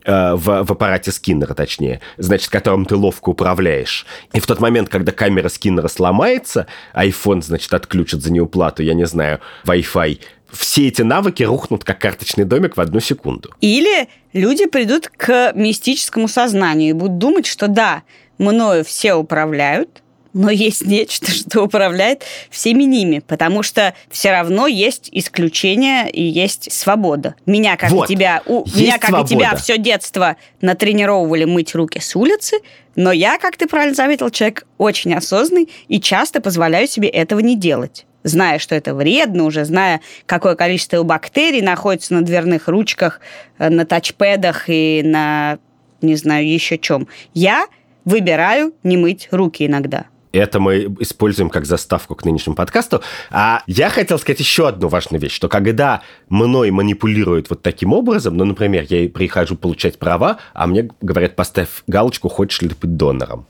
э, 0.07 0.35
в, 0.35 0.65
в 0.65 0.73
аппарате 0.73 1.13
Скиннера, 1.13 1.55
точнее, 1.55 2.01
значит, 2.17 2.49
которым 2.49 2.87
ты 2.87 2.97
ловко 2.97 3.31
управляешь. 3.31 4.07
И 4.33 4.41
в 4.41 4.47
тот 4.47 4.61
момент, 4.61 4.89
когда 4.89 5.13
камера 5.13 5.49
Скиннера 5.49 5.89
сломается, 5.89 6.67
iPhone, 6.95 7.43
значит, 7.43 7.75
отключит 7.75 8.23
за 8.23 8.33
неуплату, 8.33 8.83
я 8.83 8.95
не 8.95 9.07
знаю, 9.07 9.41
Wi-Fi, 9.65 10.21
все 10.51 10.89
эти 10.89 11.03
навыки 11.03 11.43
рухнут 11.43 11.85
как 11.85 11.99
карточный 11.99 12.45
домик 12.45 12.77
в 12.77 12.81
одну 12.81 13.01
секунду. 13.01 13.51
Или 13.61 14.09
люди 14.33 14.67
придут 14.67 15.09
к 15.09 15.53
мистическому 15.55 16.29
сознанию 16.29 16.91
и 16.91 16.93
будут 16.93 17.19
думать, 17.19 17.47
что 17.47 17.69
да, 17.69 18.03
мною 18.39 18.85
все 18.85 19.15
управляют, 19.15 20.03
но 20.37 20.51
есть 20.51 20.87
нечто, 20.87 21.31
что 21.33 21.63
управляет 21.63 22.23
всеми 22.51 22.85
ними, 22.85 23.21
потому 23.27 23.63
что 23.63 23.95
все 24.11 24.31
равно 24.31 24.67
есть 24.67 25.09
исключения 25.11 26.09
и 26.09 26.23
есть 26.23 26.71
свобода. 26.71 27.35
Меня, 27.47 27.77
как 27.77 27.91
вот. 27.91 28.11
и 28.11 28.15
тебя, 28.15 28.43
у, 28.47 28.65
меня, 28.75 28.99
как 28.99 29.11
свобода. 29.11 29.35
и 29.35 29.37
тебя, 29.37 29.57
все 29.57 29.79
детство 29.79 30.37
натренировывали 30.61 31.45
мыть 31.45 31.75
руки 31.75 32.01
с 32.01 32.15
улицы, 32.15 32.59
но 32.97 33.13
я, 33.13 33.39
как 33.39 33.57
ты 33.57 33.67
правильно 33.67 33.95
заметил, 33.95 34.31
человек 34.31 34.67
очень 34.77 35.15
осознанный 35.15 35.71
и 35.89 36.01
часто 36.01 36.41
позволяю 36.41 36.87
себе 36.87 37.09
этого 37.09 37.41
не 37.41 37.57
делать 37.57 38.05
зная, 38.23 38.59
что 38.59 38.75
это 38.75 38.93
вредно, 38.93 39.45
уже 39.45 39.65
зная, 39.65 40.01
какое 40.27 40.57
количество 40.57 41.01
бактерий 41.05 41.61
находится 41.61 42.13
на 42.13 42.23
дверных 42.23 42.67
ручках, 42.67 43.21
э, 43.59 43.69
на 43.69 43.87
тачпэдах 43.87 44.65
и 44.67 45.03
на, 45.05 45.59
не 46.03 46.17
знаю, 46.17 46.47
еще 46.47 46.77
чем. 46.77 47.07
Я 47.35 47.69
выбираю 48.05 48.75
не 48.83 48.97
мыть 48.97 49.29
руки 49.31 49.65
иногда. 49.65 50.07
Это 50.37 50.61
мы 50.61 50.95
используем 51.01 51.51
как 51.51 51.65
заставку 51.65 52.15
к 52.15 52.25
нынешнему 52.25 52.57
подкасту. 52.57 53.03
А 53.31 53.63
я 53.67 53.89
хотел 53.89 54.19
сказать 54.19 54.41
еще 54.41 54.69
одну 54.69 54.89
важную 54.89 55.21
вещь, 55.21 55.33
что 55.33 55.49
когда 55.49 56.03
мной 56.29 56.71
манипулируют 56.71 57.49
вот 57.51 57.63
таким 57.63 57.93
образом, 57.93 58.37
ну, 58.37 58.45
например, 58.45 58.87
я 58.89 59.09
прихожу 59.09 59.57
получать 59.57 59.99
права, 59.99 60.39
а 60.53 60.67
мне 60.67 60.91
говорят, 61.01 61.37
поставь 61.37 61.69
галочку, 61.87 62.29
хочешь 62.29 62.61
ли 62.63 62.69
ты 62.69 62.75
быть 62.75 62.97
донором. 62.97 63.47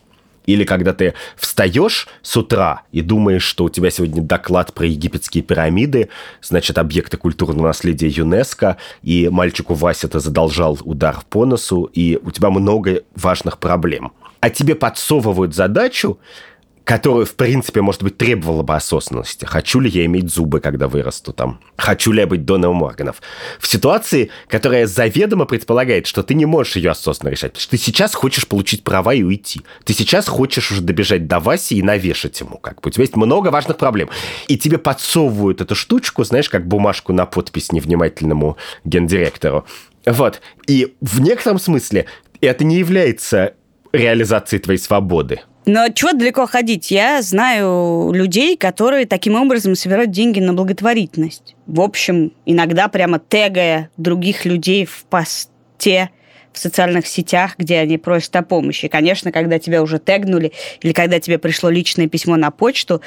Или 0.46 0.62
когда 0.62 0.92
ты 0.92 1.14
встаешь 1.36 2.06
с 2.22 2.36
утра 2.36 2.82
и 2.92 3.02
думаешь, 3.02 3.42
что 3.42 3.64
у 3.64 3.68
тебя 3.68 3.90
сегодня 3.90 4.22
доклад 4.22 4.72
про 4.72 4.86
египетские 4.86 5.42
пирамиды, 5.42 6.08
значит, 6.40 6.78
объекты 6.78 7.16
культурного 7.16 7.66
наследия 7.66 8.06
ЮНЕСКо, 8.06 8.76
и 9.02 9.28
мальчику 9.28 9.74
Вася 9.74 10.06
ты 10.06 10.20
задолжал 10.20 10.78
удар 10.84 11.18
по 11.28 11.44
носу, 11.44 11.90
и 11.92 12.20
у 12.22 12.30
тебя 12.30 12.50
много 12.50 13.02
важных 13.16 13.58
проблем. 13.58 14.12
А 14.38 14.50
тебе 14.50 14.76
подсовывают 14.76 15.54
задачу 15.54 16.20
которую, 16.86 17.26
в 17.26 17.34
принципе, 17.34 17.82
может 17.82 18.04
быть, 18.04 18.16
требовала 18.16 18.62
бы 18.62 18.76
осознанности. 18.76 19.44
Хочу 19.44 19.80
ли 19.80 19.90
я 19.90 20.04
иметь 20.04 20.32
зубы, 20.32 20.60
когда 20.60 20.86
вырасту 20.86 21.32
там? 21.32 21.58
Хочу 21.76 22.12
ли 22.12 22.20
я 22.20 22.28
быть 22.28 22.44
донором 22.44 22.80
органов? 22.82 23.20
В 23.58 23.66
ситуации, 23.66 24.30
которая 24.46 24.86
заведомо 24.86 25.46
предполагает, 25.46 26.06
что 26.06 26.22
ты 26.22 26.34
не 26.34 26.46
можешь 26.46 26.76
ее 26.76 26.92
осознанно 26.92 27.32
решать. 27.32 27.54
Потому 27.54 27.62
что 27.62 27.70
ты 27.72 27.78
сейчас 27.78 28.14
хочешь 28.14 28.46
получить 28.46 28.84
права 28.84 29.14
и 29.14 29.24
уйти. 29.24 29.62
Ты 29.82 29.94
сейчас 29.94 30.28
хочешь 30.28 30.70
уже 30.70 30.80
добежать 30.80 31.26
до 31.26 31.40
Васи 31.40 31.76
и 31.76 31.82
навешать 31.82 32.38
ему. 32.38 32.56
Как 32.58 32.80
бы. 32.80 32.88
У 32.88 32.90
тебя 32.90 33.02
есть 33.02 33.16
много 33.16 33.48
важных 33.48 33.78
проблем. 33.78 34.08
И 34.46 34.56
тебе 34.56 34.78
подсовывают 34.78 35.60
эту 35.60 35.74
штучку, 35.74 36.22
знаешь, 36.22 36.48
как 36.48 36.68
бумажку 36.68 37.12
на 37.12 37.26
подпись 37.26 37.72
невнимательному 37.72 38.58
гендиректору. 38.84 39.66
Вот. 40.06 40.40
И 40.68 40.94
в 41.00 41.20
некотором 41.20 41.58
смысле 41.58 42.06
это 42.40 42.62
не 42.62 42.76
является 42.78 43.54
реализацией 43.92 44.62
твоей 44.62 44.78
свободы. 44.78 45.40
Но 45.66 45.88
чего 45.88 46.12
далеко 46.12 46.46
ходить? 46.46 46.92
Я 46.92 47.20
знаю 47.22 48.12
людей, 48.12 48.56
которые 48.56 49.04
таким 49.04 49.34
образом 49.34 49.74
собирают 49.74 50.12
деньги 50.12 50.38
на 50.38 50.54
благотворительность. 50.54 51.56
В 51.66 51.80
общем, 51.80 52.32
иногда 52.46 52.86
прямо 52.86 53.18
тегая 53.18 53.90
других 53.96 54.44
людей 54.44 54.84
в 54.84 55.04
посте 55.10 56.10
в 56.52 56.58
социальных 56.58 57.08
сетях, 57.08 57.56
где 57.58 57.80
они 57.80 57.98
просят 57.98 58.34
о 58.36 58.42
помощи. 58.42 58.86
Конечно, 58.86 59.32
когда 59.32 59.58
тебя 59.58 59.82
уже 59.82 59.98
тегнули 59.98 60.52
или 60.82 60.92
когда 60.92 61.18
тебе 61.18 61.36
пришло 61.38 61.68
личное 61.68 62.08
письмо 62.08 62.36
на 62.36 62.52
почту, 62.52 63.02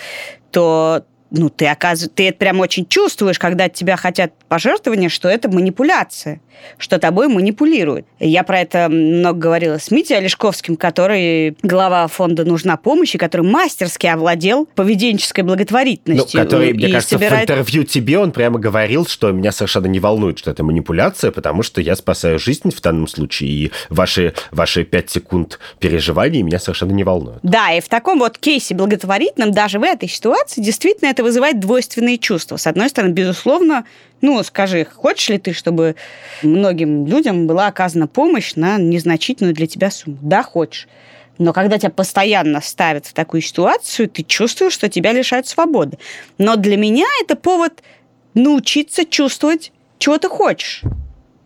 то 0.51 1.05
ну, 1.31 1.49
ты, 1.49 1.67
оказывается, 1.67 2.09
ты 2.13 2.29
это 2.29 2.37
прям 2.37 2.59
очень 2.59 2.85
чувствуешь, 2.87 3.39
когда 3.39 3.65
от 3.65 3.73
тебя 3.73 3.97
хотят 3.97 4.33
пожертвования, 4.47 5.09
что 5.09 5.29
это 5.29 5.49
манипуляция, 5.49 6.41
что 6.77 6.99
тобой 6.99 7.27
манипулируют. 7.27 8.05
Я 8.19 8.43
про 8.43 8.59
это 8.59 8.89
много 8.89 9.39
говорила 9.39 9.77
с 9.77 9.91
Митей 9.91 10.17
Олешковским, 10.17 10.75
который 10.75 11.55
глава 11.61 12.07
фонда 12.07 12.45
«Нужна 12.45 12.77
помощь», 12.77 13.15
и 13.15 13.17
который 13.17 13.45
мастерски 13.45 14.07
овладел 14.07 14.65
поведенческой 14.75 15.43
благотворительностью. 15.43 16.39
Ну, 16.39 16.45
который, 16.45 16.73
мне 16.73 16.89
кажется, 16.89 17.15
собирает... 17.15 17.47
в 17.47 17.51
интервью 17.51 17.83
тебе 17.83 18.17
он 18.17 18.31
прямо 18.31 18.59
говорил, 18.59 19.05
что 19.05 19.31
меня 19.31 19.51
совершенно 19.51 19.87
не 19.87 19.99
волнует, 19.99 20.39
что 20.39 20.51
это 20.51 20.63
манипуляция, 20.63 21.31
потому 21.31 21.63
что 21.63 21.81
я 21.81 21.95
спасаю 21.95 22.39
жизнь 22.39 22.71
в 22.71 22.81
данном 22.81 23.07
случае, 23.07 23.49
и 23.49 23.71
ваши, 23.89 24.33
ваши 24.51 24.83
пять 24.83 25.09
секунд 25.09 25.59
переживаний 25.79 26.41
меня 26.41 26.59
совершенно 26.59 26.91
не 26.91 27.03
волнуют. 27.03 27.39
Да, 27.43 27.71
и 27.71 27.81
в 27.81 27.87
таком 27.87 28.19
вот 28.19 28.37
кейсе 28.37 28.75
благотворительном, 28.75 29.51
даже 29.51 29.79
в 29.79 29.83
этой 29.83 30.09
ситуации, 30.09 30.61
действительно 30.61 31.09
это 31.09 31.18
вызывает 31.23 31.59
двойственные 31.59 32.17
чувства. 32.17 32.57
С 32.57 32.67
одной 32.67 32.89
стороны, 32.89 33.11
безусловно, 33.11 33.85
ну, 34.21 34.41
скажи, 34.43 34.85
хочешь 34.85 35.29
ли 35.29 35.37
ты, 35.37 35.53
чтобы 35.53 35.95
многим 36.43 37.05
людям 37.05 37.47
была 37.47 37.67
оказана 37.67 38.07
помощь 38.07 38.55
на 38.55 38.77
незначительную 38.77 39.53
для 39.53 39.67
тебя 39.67 39.91
сумму? 39.91 40.17
Да, 40.21 40.43
хочешь. 40.43 40.87
Но 41.37 41.53
когда 41.53 41.77
тебя 41.77 41.89
постоянно 41.89 42.61
ставят 42.61 43.05
в 43.05 43.13
такую 43.13 43.41
ситуацию, 43.41 44.09
ты 44.09 44.23
чувствуешь, 44.23 44.73
что 44.73 44.89
тебя 44.89 45.13
лишают 45.13 45.47
свободы. 45.47 45.97
Но 46.37 46.57
для 46.57 46.75
меня 46.75 47.07
это 47.21 47.35
повод 47.35 47.81
научиться 48.33 49.05
чувствовать, 49.05 49.71
чего 49.99 50.17
ты 50.17 50.27
хочешь. 50.27 50.83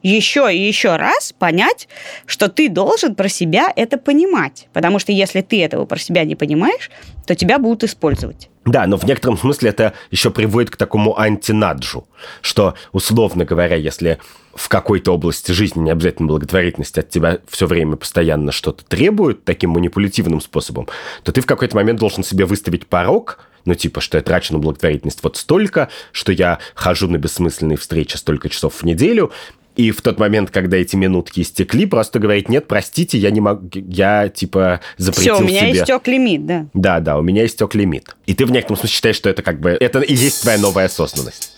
Еще 0.04 0.54
и 0.54 0.60
еще 0.60 0.98
раз 0.98 1.34
понять, 1.34 1.88
что 2.26 2.50
ты 2.50 2.70
должен 2.70 3.16
про 3.16 3.30
себя 3.30 3.72
это 3.76 3.98
понимать. 3.98 4.68
Потому 4.74 5.00
что 5.00 5.12
если 5.12 5.42
ты 5.42 5.64
этого 5.64 5.86
про 5.86 5.98
себя 5.98 6.26
не 6.26 6.36
понимаешь, 6.36 6.92
то 7.26 7.36
тебя 7.36 7.58
будут 7.58 7.86
использовать. 7.86 8.50
Да, 8.66 8.86
но 8.86 8.98
в 8.98 9.04
некотором 9.06 9.38
смысле 9.38 9.70
это 9.70 9.94
еще 10.12 10.30
приводит 10.30 10.70
к 10.70 10.78
такому 10.78 11.20
антинаджу, 11.20 12.08
что, 12.42 12.76
условно 12.92 13.46
говоря, 13.46 13.76
если 13.76 14.20
в 14.54 14.70
какой-то 14.70 15.14
области 15.14 15.52
жизни, 15.52 15.82
не 15.82 15.92
обязательно 15.92 16.28
благотворительность, 16.28 16.98
от 16.98 17.10
тебя 17.10 17.40
все 17.48 17.66
время 17.66 17.96
постоянно 17.96 18.52
что-то 18.52 18.86
требуют 18.86 19.44
таким 19.44 19.72
манипулятивным 19.72 20.42
способом, 20.42 20.88
то 21.24 21.32
ты 21.32 21.42
в 21.42 21.46
какой-то 21.46 21.76
момент 21.76 22.00
должен 22.00 22.24
себе 22.24 22.46
выставить 22.46 22.88
порог, 22.88 23.40
ну, 23.66 23.74
типа, 23.76 24.02
что 24.02 24.18
я 24.18 24.24
трачу 24.24 24.54
на 24.54 24.60
благотворительность 24.60 25.24
вот 25.24 25.38
столько, 25.38 25.90
что 26.12 26.32
я 26.32 26.60
хожу 26.76 27.08
на 27.08 27.18
бессмысленные 27.18 27.78
встречи 27.78 28.18
столько 28.18 28.50
часов 28.50 28.76
в 28.76 28.84
неделю, 28.84 29.32
и 29.76 29.92
в 29.92 30.02
тот 30.02 30.20
момент, 30.20 30.52
когда 30.52 30.78
эти 30.78 30.96
минутки 30.96 31.42
истекли, 31.42 31.86
просто 31.86 32.20
говорить, 32.20 32.48
нет, 32.50 32.68
простите, 32.68 33.18
я 33.18 33.32
не 33.32 33.42
могу, 33.42 33.70
я, 33.74 34.30
типа, 34.30 34.82
запретил 34.98 35.36
Все, 35.36 35.44
у 35.44 35.48
меня 35.48 35.62
себе. 35.62 35.82
истек 35.84 36.08
лимит, 36.08 36.46
да. 36.46 36.66
Да, 36.74 37.00
да, 37.00 37.18
у 37.18 37.22
меня 37.22 37.46
истек 37.46 37.74
лимит. 37.74 38.16
И 38.26 38.34
ты 38.36 38.46
в 38.46 38.52
некотором 38.52 38.78
смысле 38.78 38.94
считаешь, 38.94 39.16
что 39.16 39.30
это 39.30 39.42
как 39.42 39.60
бы, 39.60 39.72
это 39.72 40.02
и 40.02 40.14
есть 40.14 40.42
твоя 40.42 40.58
новая 40.60 40.86
осознанность. 40.86 41.52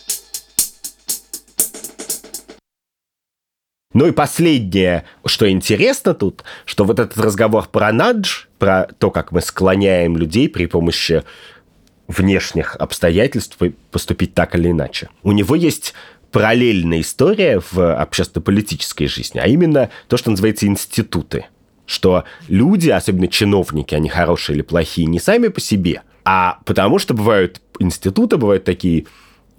Ну 3.92 4.06
и 4.06 4.12
последнее, 4.12 5.04
что 5.24 5.50
интересно 5.50 6.12
тут, 6.12 6.44
что 6.66 6.84
вот 6.84 6.98
этот 6.98 7.16
разговор 7.18 7.66
про 7.66 7.92
надж, 7.92 8.44
про 8.58 8.88
то, 8.98 9.10
как 9.10 9.32
мы 9.32 9.40
склоняем 9.40 10.18
людей 10.18 10.50
при 10.50 10.66
помощи 10.66 11.22
внешних 12.08 12.76
обстоятельств 12.76 13.58
поступить 13.90 14.34
так 14.34 14.54
или 14.54 14.70
иначе. 14.70 15.08
У 15.22 15.32
него 15.32 15.54
есть 15.54 15.94
параллельная 16.32 17.00
история 17.00 17.60
в 17.70 17.94
общественно-политической 17.94 19.06
жизни, 19.06 19.38
а 19.38 19.46
именно 19.46 19.90
то, 20.08 20.16
что 20.16 20.30
называется 20.30 20.66
институты. 20.66 21.46
Что 21.86 22.24
люди, 22.48 22.90
особенно 22.90 23.28
чиновники, 23.28 23.94
они 23.94 24.08
хорошие 24.08 24.56
или 24.56 24.62
плохие, 24.62 25.06
не 25.06 25.20
сами 25.20 25.48
по 25.48 25.60
себе, 25.60 26.02
а 26.24 26.58
потому 26.64 26.98
что 26.98 27.14
бывают 27.14 27.60
институты, 27.78 28.36
бывают 28.36 28.64
такие 28.64 29.06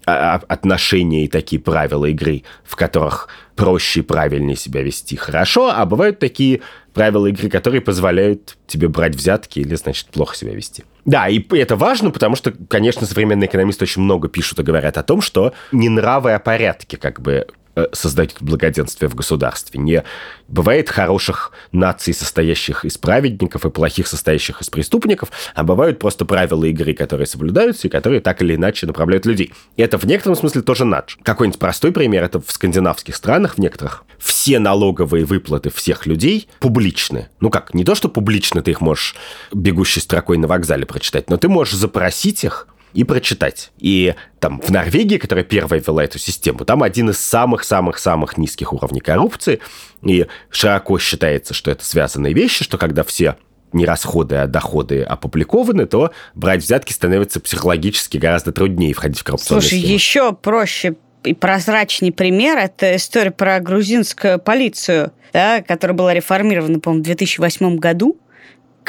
а, 0.04 0.36
а, 0.36 0.42
отношения 0.48 1.24
и 1.24 1.28
такие 1.28 1.60
правила 1.60 2.06
игры, 2.06 2.42
в 2.64 2.76
которых 2.76 3.28
проще 3.56 4.00
и 4.00 4.02
правильнее 4.02 4.56
себя 4.56 4.82
вести 4.82 5.16
хорошо, 5.16 5.70
а 5.74 5.84
бывают 5.84 6.18
такие 6.18 6.60
правила 6.98 7.26
игры, 7.28 7.48
которые 7.48 7.80
позволяют 7.80 8.56
тебе 8.66 8.88
брать 8.88 9.14
взятки 9.14 9.60
или, 9.60 9.76
значит, 9.76 10.08
плохо 10.08 10.34
себя 10.34 10.52
вести. 10.52 10.82
Да, 11.04 11.28
и 11.28 11.40
это 11.56 11.76
важно, 11.76 12.10
потому 12.10 12.34
что, 12.34 12.52
конечно, 12.68 13.06
современные 13.06 13.46
экономисты 13.46 13.84
очень 13.84 14.02
много 14.02 14.26
пишут 14.28 14.58
и 14.58 14.64
говорят 14.64 14.98
о 14.98 15.04
том, 15.04 15.20
что 15.20 15.52
не 15.70 15.88
нравы, 15.88 16.32
а 16.32 16.40
порядки 16.40 16.96
как 16.96 17.20
бы 17.20 17.46
Э, 17.78 17.86
создать 17.92 18.34
благоденствие 18.40 19.08
в 19.08 19.14
государстве. 19.14 19.78
Не 19.78 20.02
бывает 20.48 20.90
хороших 20.90 21.52
наций, 21.70 22.12
состоящих 22.12 22.84
из 22.84 22.98
праведников, 22.98 23.64
и 23.64 23.70
плохих, 23.70 24.08
состоящих 24.08 24.60
из 24.60 24.68
преступников, 24.68 25.30
а 25.54 25.62
бывают 25.62 26.00
просто 26.00 26.24
правила 26.24 26.64
игры, 26.64 26.92
которые 26.92 27.28
соблюдаются 27.28 27.86
и 27.86 27.90
которые 27.90 28.20
так 28.20 28.42
или 28.42 28.56
иначе 28.56 28.88
направляют 28.88 29.26
людей. 29.26 29.52
И 29.76 29.82
это 29.82 29.96
в 29.96 30.04
некотором 30.06 30.34
смысле 30.34 30.62
тоже 30.62 30.84
надж. 30.84 31.14
Какой-нибудь 31.22 31.60
простой 31.60 31.92
пример, 31.92 32.24
это 32.24 32.40
в 32.40 32.50
скандинавских 32.50 33.14
странах, 33.14 33.54
в 33.54 33.58
некоторых, 33.58 34.04
все 34.18 34.58
налоговые 34.58 35.24
выплаты 35.24 35.70
всех 35.70 36.04
людей 36.06 36.48
публичны. 36.58 37.28
Ну 37.38 37.48
как, 37.48 37.74
не 37.74 37.84
то, 37.84 37.94
что 37.94 38.08
публично 38.08 38.60
ты 38.60 38.72
их 38.72 38.80
можешь 38.80 39.14
бегущей 39.52 40.02
строкой 40.02 40.36
на 40.38 40.48
вокзале 40.48 40.84
прочитать, 40.84 41.30
но 41.30 41.36
ты 41.36 41.48
можешь 41.48 41.74
запросить 41.74 42.42
их 42.42 42.66
и 42.94 43.04
прочитать. 43.04 43.70
И 43.78 44.14
там 44.40 44.60
в 44.60 44.70
Норвегии, 44.70 45.18
которая 45.18 45.44
первая 45.44 45.80
ввела 45.80 46.04
эту 46.04 46.18
систему, 46.18 46.64
там 46.64 46.82
один 46.82 47.10
из 47.10 47.18
самых-самых-самых 47.18 48.38
низких 48.38 48.72
уровней 48.72 49.00
коррупции, 49.00 49.60
и 50.02 50.26
широко 50.50 50.98
считается, 50.98 51.54
что 51.54 51.70
это 51.70 51.84
связанные 51.84 52.34
вещи, 52.34 52.64
что 52.64 52.78
когда 52.78 53.02
все 53.02 53.36
не 53.72 53.84
расходы, 53.84 54.36
а 54.36 54.46
доходы 54.46 55.02
опубликованы, 55.02 55.86
то 55.86 56.12
брать 56.34 56.62
взятки 56.62 56.92
становится 56.92 57.40
психологически 57.40 58.16
гораздо 58.16 58.52
труднее 58.52 58.94
входить 58.94 59.18
в 59.18 59.24
коррупционную 59.24 59.62
Слушай, 59.62 59.80
схему. 59.80 59.94
еще 59.94 60.32
проще 60.32 60.96
и 61.24 61.34
прозрачный 61.34 62.12
пример– 62.12 62.56
это 62.58 62.96
история 62.96 63.30
про 63.30 63.60
грузинскую 63.60 64.38
полицию, 64.38 65.12
да, 65.32 65.62
которая 65.62 65.96
была 65.96 66.14
реформирована, 66.14 66.80
по-моему, 66.80 67.02
в 67.02 67.06
2008 67.06 67.76
году 67.76 68.16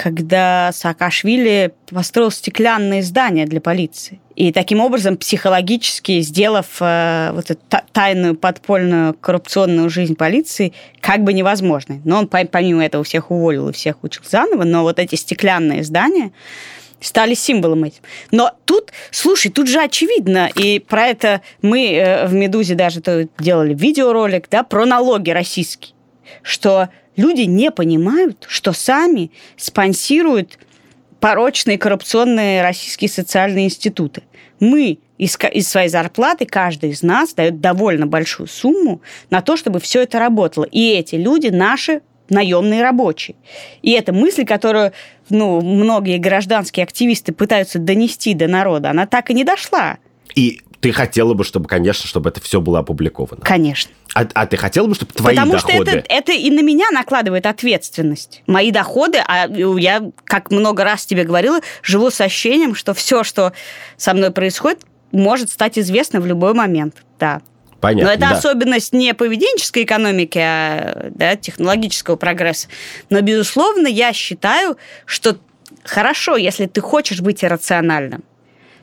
когда 0.02 0.72
Саакашвили 0.72 1.74
построил 1.90 2.32
стеклянные 2.32 3.04
здания 3.04 3.46
для 3.46 3.60
полиции. 3.60 4.22
И 4.34 4.54
таким 4.54 4.80
образом, 4.80 5.18
психологически 5.18 6.22
сделав 6.22 6.78
э, 6.80 7.32
вот 7.34 7.52
эту 7.52 7.62
тайную 7.92 8.36
подпольную 8.36 9.14
коррупционную 9.16 9.90
жизнь 9.90 10.16
полиции 10.16 10.72
как 11.02 11.26
бы 11.26 11.34
невозможной. 11.34 12.00
Но 12.06 12.20
он 12.20 12.28
помимо 12.30 12.86
этого 12.86 13.04
всех 13.04 13.30
уволил 13.30 13.68
и 13.68 13.74
всех 13.74 14.02
учил 14.02 14.24
заново, 14.26 14.64
но 14.64 14.84
вот 14.84 15.00
эти 15.00 15.16
стеклянные 15.16 15.84
здания 15.84 16.32
стали 17.02 17.34
символом 17.34 17.84
этим. 17.84 18.02
Но 18.32 18.54
тут, 18.64 18.94
слушай, 19.12 19.52
тут 19.52 19.68
же 19.68 19.82
очевидно, 19.82 20.50
и 20.56 20.80
про 20.80 21.08
это 21.08 21.42
мы 21.62 21.92
э, 21.92 22.26
в 22.26 22.34
«Медузе» 22.34 22.76
даже 22.76 23.02
делали 23.38 23.74
видеоролик, 23.74 24.48
да, 24.50 24.64
про 24.64 24.86
налоги 24.86 25.32
российские, 25.32 25.94
что 26.42 26.88
люди 27.16 27.42
не 27.42 27.72
понимают, 27.72 28.46
что 28.48 28.74
сами 28.74 29.32
спонсируют 29.58 30.58
порочные 31.20 31.78
коррупционные 31.78 32.62
российские 32.62 33.10
социальные 33.10 33.66
институты. 33.66 34.24
Мы 34.60 35.00
из, 35.18 35.38
из 35.52 35.68
своей 35.68 35.90
зарплаты, 35.90 36.46
каждый 36.46 36.92
из 36.92 37.04
нас 37.04 37.34
дает 37.34 37.60
довольно 37.60 38.08
большую 38.08 38.48
сумму 38.48 39.02
на 39.30 39.42
то, 39.42 39.58
чтобы 39.58 39.80
все 39.80 40.04
это 40.04 40.20
работало. 40.20 40.66
И 40.66 40.92
эти 40.92 41.16
люди 41.16 41.48
наши 41.48 42.02
наемные 42.30 42.82
рабочие. 42.82 43.36
И 43.82 43.92
это 43.92 44.14
мысль, 44.14 44.46
которую 44.46 44.94
ну, 45.30 45.62
многие 45.62 46.18
гражданские 46.18 46.84
активисты 46.84 47.34
пытаются 47.34 47.80
донести 47.80 48.34
до 48.34 48.48
народа, 48.48 48.92
она 48.92 49.08
так 49.08 49.30
и 49.30 49.34
не 49.34 49.44
дошла. 49.44 49.98
И 50.36 50.62
ты 50.82 50.92
хотела 50.92 51.34
бы, 51.34 51.44
чтобы, 51.44 51.68
конечно, 51.68 52.08
чтобы 52.08 52.30
это 52.30 52.40
все 52.42 52.62
было 52.62 52.80
опубликовано. 52.80 53.42
Конечно. 53.44 53.92
А, 54.14 54.26
а 54.34 54.46
ты 54.46 54.58
хотела 54.58 54.88
бы, 54.88 54.96
чтобы 54.96 55.12
твои 55.14 55.36
Потому 55.36 55.54
доходы... 55.54 55.78
Потому 55.78 55.90
что 55.90 56.00
это, 56.00 56.14
это 56.14 56.32
и 56.32 56.50
на 56.52 56.62
меня 56.62 56.90
накладывает 56.92 57.46
ответственность. 57.46 58.44
Мои 58.48 58.72
доходы, 58.72 59.20
а 59.26 59.48
я, 59.48 60.10
как 60.24 60.52
много 60.52 60.84
раз 60.84 61.06
тебе 61.06 61.24
говорила, 61.24 61.60
живу 61.84 62.10
с 62.10 62.22
ощущением, 62.22 62.76
что 62.76 62.94
все, 62.94 63.24
что 63.24 63.54
со 63.98 64.14
мной 64.14 64.32
происходит, 64.32 64.82
может 65.12 65.52
стать 65.52 65.78
известно 65.78 66.22
в 66.22 66.26
любой 66.26 66.54
момент. 66.54 67.04
Да. 67.20 67.42
Понятно, 67.82 68.08
Но 68.08 68.14
это 68.14 68.30
да. 68.30 68.38
особенность 68.38 68.94
не 68.94 69.14
поведенческой 69.14 69.84
экономики, 69.84 70.40
а 70.42 71.10
да, 71.12 71.36
технологического 71.36 72.16
прогресса. 72.16 72.68
Но, 73.10 73.22
безусловно, 73.22 73.88
я 73.88 74.12
считаю, 74.12 74.78
что 75.06 75.38
хорошо, 75.84 76.36
если 76.36 76.66
ты 76.66 76.82
хочешь 76.82 77.22
быть 77.22 77.44
иррациональным. 77.44 78.24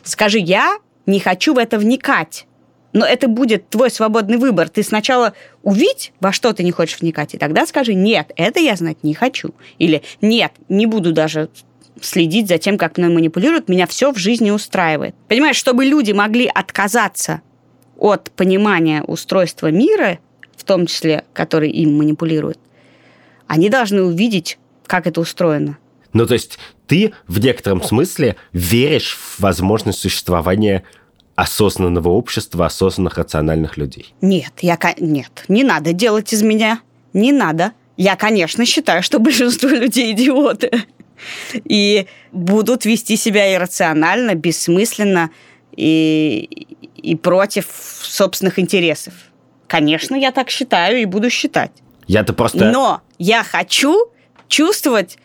Скажи, 0.02 0.38
я 0.38 0.78
не 1.06 1.20
хочу 1.20 1.54
в 1.54 1.58
это 1.58 1.78
вникать. 1.78 2.46
Но 2.92 3.04
это 3.04 3.28
будет 3.28 3.68
твой 3.68 3.90
свободный 3.90 4.38
выбор. 4.38 4.68
Ты 4.68 4.82
сначала 4.82 5.34
увидь, 5.62 6.12
во 6.20 6.32
что 6.32 6.52
ты 6.52 6.62
не 6.62 6.72
хочешь 6.72 7.00
вникать, 7.00 7.34
и 7.34 7.38
тогда 7.38 7.66
скажи, 7.66 7.94
нет, 7.94 8.32
это 8.36 8.58
я 8.58 8.74
знать 8.74 9.02
не 9.02 9.12
хочу. 9.14 9.50
Или 9.78 10.02
нет, 10.22 10.52
не 10.68 10.86
буду 10.86 11.12
даже 11.12 11.50
следить 12.00 12.48
за 12.48 12.58
тем, 12.58 12.78
как 12.78 12.98
мной 12.98 13.10
манипулируют, 13.10 13.68
меня 13.68 13.86
все 13.86 14.12
в 14.12 14.18
жизни 14.18 14.50
устраивает. 14.50 15.14
Понимаешь, 15.28 15.56
чтобы 15.56 15.84
люди 15.84 16.12
могли 16.12 16.46
отказаться 16.46 17.42
от 17.98 18.30
понимания 18.32 19.02
устройства 19.02 19.70
мира, 19.70 20.18
в 20.56 20.64
том 20.64 20.86
числе, 20.86 21.24
который 21.32 21.70
им 21.70 21.98
манипулирует, 21.98 22.58
они 23.46 23.68
должны 23.68 24.02
увидеть, 24.02 24.58
как 24.86 25.06
это 25.06 25.20
устроено. 25.20 25.78
Ну, 26.16 26.26
то 26.26 26.32
есть 26.32 26.58
ты 26.86 27.12
в 27.26 27.40
некотором 27.40 27.82
смысле 27.82 28.36
веришь 28.54 29.18
в 29.18 29.40
возможность 29.40 29.98
существования 29.98 30.82
осознанного 31.34 32.08
общества, 32.08 32.64
осознанных 32.64 33.18
рациональных 33.18 33.76
людей? 33.76 34.14
Нет, 34.22 34.52
я... 34.62 34.78
Нет, 34.98 35.44
не 35.48 35.62
надо 35.62 35.92
делать 35.92 36.32
из 36.32 36.42
меня. 36.42 36.80
Не 37.12 37.32
надо. 37.32 37.72
Я, 37.98 38.16
конечно, 38.16 38.64
считаю, 38.64 39.02
что 39.02 39.18
большинство 39.18 39.68
людей 39.68 40.12
идиоты. 40.12 40.84
И 41.52 42.06
будут 42.32 42.86
вести 42.86 43.16
себя 43.16 43.54
иррационально, 43.54 44.34
бессмысленно 44.34 45.30
и, 45.76 46.66
и 46.96 47.14
против 47.14 47.66
собственных 48.02 48.58
интересов. 48.58 49.12
Конечно, 49.66 50.14
я 50.14 50.32
так 50.32 50.48
считаю 50.48 51.02
и 51.02 51.04
буду 51.04 51.28
считать. 51.28 51.72
Я-то 52.06 52.32
просто... 52.32 52.70
Но 52.70 53.02
я 53.18 53.42
хочу 53.42 54.10
чувствовать, 54.48 55.18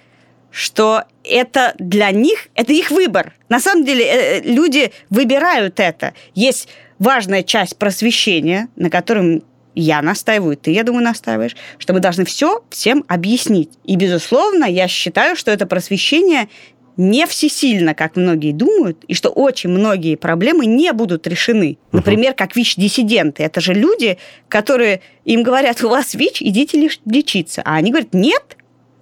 что 0.51 1.03
это 1.23 1.73
для 1.79 2.11
них, 2.11 2.49
это 2.55 2.73
их 2.73 2.91
выбор. 2.91 3.33
На 3.49 3.59
самом 3.59 3.85
деле 3.85 4.05
э, 4.05 4.41
люди 4.43 4.91
выбирают 5.09 5.79
это. 5.79 6.13
Есть 6.35 6.67
важная 6.99 7.43
часть 7.43 7.77
просвещения, 7.77 8.67
на 8.75 8.89
котором 8.89 9.43
я 9.73 10.01
настаиваю, 10.01 10.57
ты, 10.57 10.71
я 10.71 10.83
думаю, 10.83 11.03
настаиваешь, 11.03 11.55
что 11.77 11.93
мы 11.93 11.99
должны 11.99 12.25
все 12.25 12.63
всем 12.69 13.05
объяснить. 13.07 13.69
И, 13.85 13.95
безусловно, 13.95 14.65
я 14.65 14.87
считаю, 14.87 15.35
что 15.35 15.49
это 15.49 15.65
просвещение 15.65 16.49
не 16.97 17.25
всесильно, 17.25 17.95
как 17.95 18.17
многие 18.17 18.51
думают, 18.51 19.03
и 19.07 19.13
что 19.13 19.29
очень 19.29 19.69
многие 19.69 20.15
проблемы 20.15 20.65
не 20.65 20.91
будут 20.91 21.25
решены. 21.25 21.77
Например, 21.93 22.33
как 22.33 22.55
ВИЧ-диссиденты. 22.55 23.43
Это 23.43 23.61
же 23.61 23.73
люди, 23.73 24.17
которые 24.49 25.01
им 25.23 25.41
говорят, 25.41 25.83
у 25.83 25.89
вас 25.89 26.13
ВИЧ, 26.13 26.41
идите 26.41 26.89
лечиться. 27.05 27.61
А 27.63 27.75
они 27.75 27.91
говорят, 27.91 28.13
нет, 28.13 28.57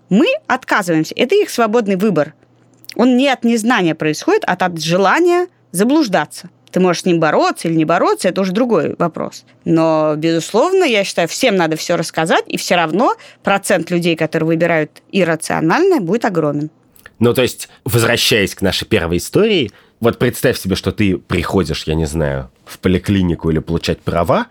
мы 0.10 0.28
отказываемся. 0.48 1.13
Это 1.15 1.36
их 1.36 1.50
свободный 1.50 1.95
выбор. 1.95 2.34
Он 2.95 3.17
не 3.17 3.30
от 3.30 3.43
незнания 3.43 3.95
происходит, 3.95 4.43
а 4.45 4.54
от 4.54 4.82
желания 4.82 5.48
заблуждаться. 5.72 6.50
Ты 6.72 6.80
можешь 6.80 7.04
с 7.04 7.06
ним 7.06 7.19
бороться 7.19 7.67
или 7.67 7.76
не 7.76 7.86
бороться, 7.86 8.30
это 8.30 8.41
уже 8.41 8.52
другой 8.52 8.95
вопрос. 9.00 9.43
Но, 9.65 10.13
безусловно, 10.15 10.84
я 10.84 11.04
считаю, 11.04 11.28
всем 11.28 11.56
надо 11.56 11.76
все 11.78 11.95
рассказать, 11.95 12.43
и 12.48 12.58
все 12.58 12.76
равно 12.76 13.15
процент 13.43 13.89
людей, 13.89 14.15
которые 14.15 14.48
выбирают 14.48 14.91
иррациональное, 15.12 16.00
будет 16.00 16.26
огромен. 16.26 16.69
Ну, 17.17 17.34
то 17.34 17.41
есть, 17.41 17.69
возвращаясь 17.86 18.54
к 18.54 18.62
нашей 18.62 18.88
первой 18.88 19.17
истории, 19.17 19.72
вот 20.00 20.19
представь 20.19 20.60
себе, 20.60 20.76
что 20.76 20.91
ты 20.91 21.17
приходишь, 21.17 21.84
я 21.84 21.95
не 21.95 22.06
знаю, 22.06 22.52
в 22.65 22.80
поликлинику 22.80 23.50
или 23.50 23.60
получать 23.60 24.00
права, 24.00 24.48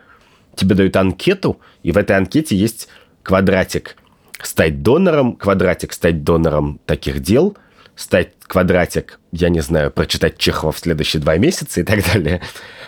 тебе 0.56 0.74
дают 0.74 0.96
анкету, 0.96 1.60
и 1.82 1.92
в 1.92 1.96
этой 1.96 2.16
анкете 2.16 2.56
есть 2.56 2.88
квадратик 3.22 3.96
стать 4.42 4.82
донором, 4.82 5.36
квадратик 5.36 5.92
стать 5.92 6.22
донором 6.24 6.80
таких 6.86 7.20
дел, 7.20 7.56
стать 7.96 8.32
квадратик, 8.46 9.18
я 9.32 9.48
не 9.48 9.60
знаю, 9.60 9.90
прочитать 9.90 10.38
Чехова 10.38 10.72
в 10.72 10.78
следующие 10.78 11.20
два 11.20 11.36
месяца 11.36 11.80
и 11.80 11.84
так 11.84 12.04
далее, 12.04 12.40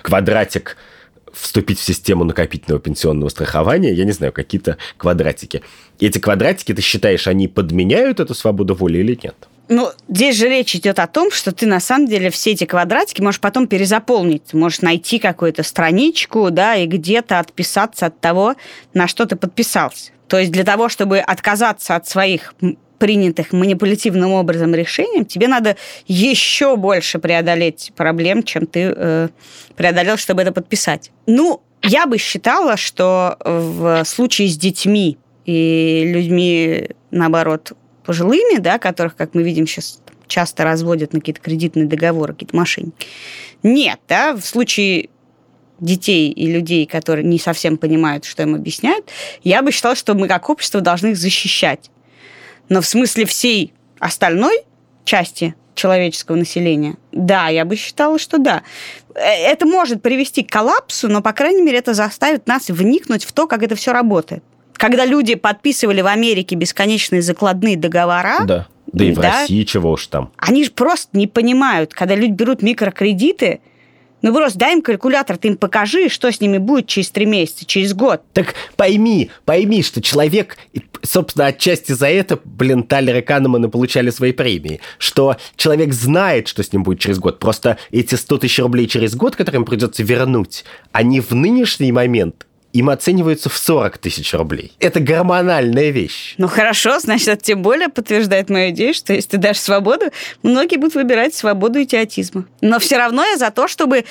квадратик 0.03 0.77
вступить 1.33 1.79
в 1.79 1.83
систему 1.83 2.25
накопительного 2.25 2.81
пенсионного 2.81 3.29
страхования, 3.29 3.93
я 3.93 4.05
не 4.05 4.13
знаю, 4.13 4.33
какие-то 4.33 4.79
квадратики. 4.97 5.63
Эти 5.99 6.19
квадратики, 6.19 6.75
ты 6.75 6.83
считаешь, 6.83 7.27
они 7.27 7.49
подменяют 7.49 8.21
эту 8.21 8.35
свободу 8.35 8.75
воли 8.75 8.99
или 8.99 9.19
нет? 9.23 9.37
Ну, 9.69 9.91
здесь 10.09 10.37
же 10.37 10.49
речь 10.49 10.75
идет 10.75 10.99
о 10.99 11.07
том, 11.07 11.31
что 11.31 11.53
ты 11.53 11.67
на 11.67 11.79
самом 11.79 12.09
деле 12.09 12.31
все 12.31 12.51
эти 12.51 12.65
квадратики 12.65 13.21
можешь 13.21 13.41
потом 13.41 13.69
перезаполнить. 13.69 14.53
можешь 14.53 14.81
найти 14.81 15.21
какую-то 15.21 15.63
страничку, 15.63 16.51
да, 16.51 16.75
и 16.75 16.87
где-то 16.87 17.39
отписаться 17.39 18.07
от 18.07 18.19
того, 18.21 18.57
на 18.95 19.07
что 19.07 19.27
ты 19.27 19.37
подписался. 19.37 20.11
То 20.31 20.39
есть 20.39 20.53
для 20.53 20.63
того, 20.63 20.89
чтобы 20.89 21.19
отказаться 21.19 21.97
от 21.97 22.07
своих 22.07 22.55
принятых 22.99 23.53
манипулятивным 23.53 24.31
образом 24.31 24.73
решением, 24.77 25.25
тебе 25.25 25.49
надо 25.49 25.77
еще 26.07 26.77
больше 26.77 27.19
преодолеть 27.19 27.93
проблем, 27.97 28.45
чем 28.45 28.67
ты 28.67 28.95
э, 28.95 29.29
преодолел, 29.75 30.17
чтобы 30.19 30.43
это 30.43 30.53
подписать. 30.53 31.11
Ну, 31.27 31.63
я 31.83 32.07
бы 32.07 32.17
считала, 32.17 32.77
что 32.77 33.39
в 33.45 34.05
случае 34.05 34.49
с 34.49 34.57
детьми 34.57 35.19
и 35.47 36.05
людьми, 36.07 36.91
наоборот, 37.11 37.73
пожилыми, 38.05 38.59
да, 38.59 38.79
которых, 38.79 39.17
как 39.17 39.35
мы 39.35 39.43
видим 39.43 39.67
сейчас, 39.67 40.01
часто 40.29 40.63
разводят 40.63 41.13
на 41.13 41.19
какие-то 41.19 41.41
кредитные 41.41 41.87
договоры, 41.87 42.35
какие-то 42.35 42.57
мошенники. 42.57 43.09
Нет, 43.65 43.99
да, 44.09 44.37
в 44.37 44.43
случае 44.43 45.09
детей 45.81 46.31
и 46.31 46.47
людей, 46.47 46.87
которые 46.87 47.25
не 47.25 47.39
совсем 47.39 47.77
понимают, 47.77 48.25
что 48.25 48.43
им 48.43 48.55
объясняют, 48.55 49.09
я 49.43 49.63
бы 49.63 49.73
считала, 49.73 49.95
что 49.95 50.15
мы 50.15 50.29
как 50.29 50.49
общество 50.51 50.81
должны 50.81 51.09
их 51.09 51.17
защищать. 51.17 51.91
Но 52.69 52.81
в 52.81 52.87
смысле 52.87 53.25
всей 53.25 53.73
остальной 53.99 54.61
части 55.05 55.55
человеческого 55.75 56.37
населения, 56.37 56.97
да, 57.11 57.49
я 57.49 57.65
бы 57.65 57.77
считала, 57.77 58.19
что 58.19 58.39
да. 58.39 58.63
Э, 59.15 59.21
это 59.21 59.67
может 59.67 60.03
привести 60.03 60.43
к 60.43 60.51
коллапсу, 60.51 61.09
но, 61.09 61.23
по 61.23 61.33
крайней 61.33 61.63
мере, 61.63 61.79
это 61.79 61.95
заставит 61.95 62.47
нас 62.47 62.69
вникнуть 62.69 63.25
в 63.25 63.33
то, 63.33 63.47
как 63.47 63.63
это 63.63 63.75
все 63.75 63.93
работает 63.93 64.45
когда 64.81 65.05
люди 65.05 65.35
подписывали 65.35 66.01
в 66.01 66.07
Америке 66.07 66.57
бесконечные 66.57 67.21
закладные 67.21 67.77
договора, 67.77 68.39
да. 68.47 68.67
Да 68.93 69.05
и 69.05 69.13
в 69.13 69.21
да, 69.21 69.43
России 69.43 69.63
чего 69.65 69.93
уж 69.93 70.07
там. 70.07 70.33
Они 70.37 70.65
же 70.65 70.71
просто 70.71 71.17
не 71.17 71.27
понимают, 71.27 71.93
когда 71.93 72.15
люди 72.15 72.33
берут 72.33 72.63
микрокредиты, 72.63 73.61
ну 74.23 74.35
просто 74.35 74.59
дай 74.59 74.75
им 74.75 74.83
калькулятор, 74.83 75.37
ты 75.37 75.49
им 75.49 75.57
покажи, 75.57 76.09
что 76.09 76.31
с 76.31 76.41
ними 76.41 76.59
будет 76.59 76.87
через 76.87 77.11
три 77.11 77.27
месяца, 77.27 77.65
через 77.65 77.95
год. 77.95 78.23
Так 78.33 78.55
пойми, 78.77 79.31
пойми, 79.45 79.83
что 79.83 80.03
человек, 80.03 80.57
собственно, 81.03 81.47
отчасти 81.47 81.93
за 81.93 82.09
это, 82.09 82.39
блин, 82.45 82.83
Талер 82.83 83.17
и 83.17 83.21
Канеманы 83.23 83.69
получали 83.69 84.11
свои 84.11 84.33
премии, 84.33 84.81
что 84.99 85.37
человек 85.57 85.93
знает, 85.93 86.49
что 86.49 86.63
с 86.63 86.73
ним 86.73 86.83
будет 86.83 87.01
через 87.01 87.19
год. 87.19 87.39
Просто 87.39 87.79
эти 87.91 88.15
100 88.15 88.39
тысяч 88.39 88.59
рублей 88.59 88.87
через 88.87 89.15
год, 89.15 89.37
которые 89.37 89.61
им 89.61 89.65
придется 89.65 90.03
вернуть, 90.03 90.65
они 90.93 91.21
в 91.21 91.33
нынешний 91.33 91.93
момент 91.93 92.47
им 92.73 92.91
оцениваются 92.91 93.49
в 93.49 93.57
40 93.57 93.99
тысяч 93.99 94.33
рублей. 94.35 94.73
Это 94.79 95.01
гормональная 95.01 95.91
вещь. 95.91 96.35
Ну 96.39 96.49
хорошо, 96.49 96.99
значит, 96.99 97.29
это 97.29 97.43
тем 97.43 97.63
более 97.63 97.89
подтверждает 97.89 98.49
мою 98.51 98.71
идею, 98.71 98.95
что 98.95 99.13
если 99.13 99.31
ты 99.31 99.39
дашь 99.39 99.59
свободу, 99.59 100.07
многие 100.43 100.77
будут 100.77 100.95
выбирать 100.95 101.35
свободу 101.35 101.83
идиотизма. 101.83 102.47
Но 102.61 102.79
все 102.79 102.97
равно 102.97 103.25
я 103.25 103.37
за 103.37 103.51
то, 103.51 103.69
чтобы 103.69 104.05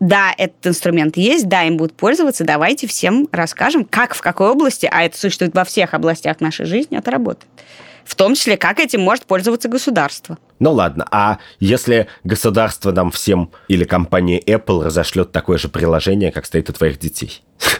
да, 0.00 0.34
этот 0.36 0.66
инструмент 0.66 1.16
есть, 1.16 1.48
да, 1.48 1.62
им 1.62 1.76
будут 1.76 1.94
пользоваться, 1.94 2.44
давайте 2.44 2.86
всем 2.86 3.28
расскажем, 3.32 3.84
как, 3.84 4.14
в 4.14 4.20
какой 4.20 4.50
области, 4.50 4.88
а 4.90 5.04
это 5.04 5.16
существует 5.16 5.54
во 5.54 5.64
всех 5.64 5.94
областях 5.94 6.40
нашей 6.40 6.66
жизни, 6.66 6.98
это 6.98 7.10
работает 7.10 7.48
в 8.04 8.14
том 8.14 8.34
числе, 8.34 8.56
как 8.56 8.80
этим 8.80 9.00
может 9.00 9.26
пользоваться 9.26 9.68
государство. 9.68 10.38
Ну 10.58 10.72
ладно, 10.72 11.06
а 11.10 11.38
если 11.58 12.06
государство 12.22 12.92
нам 12.92 13.10
всем 13.10 13.50
или 13.68 13.84
компания 13.84 14.40
Apple 14.40 14.84
разошлет 14.84 15.32
такое 15.32 15.58
же 15.58 15.68
приложение, 15.68 16.30
как 16.30 16.46
стоит 16.46 16.70
у 16.70 16.72
твоих 16.72 16.98
детей? 16.98 17.42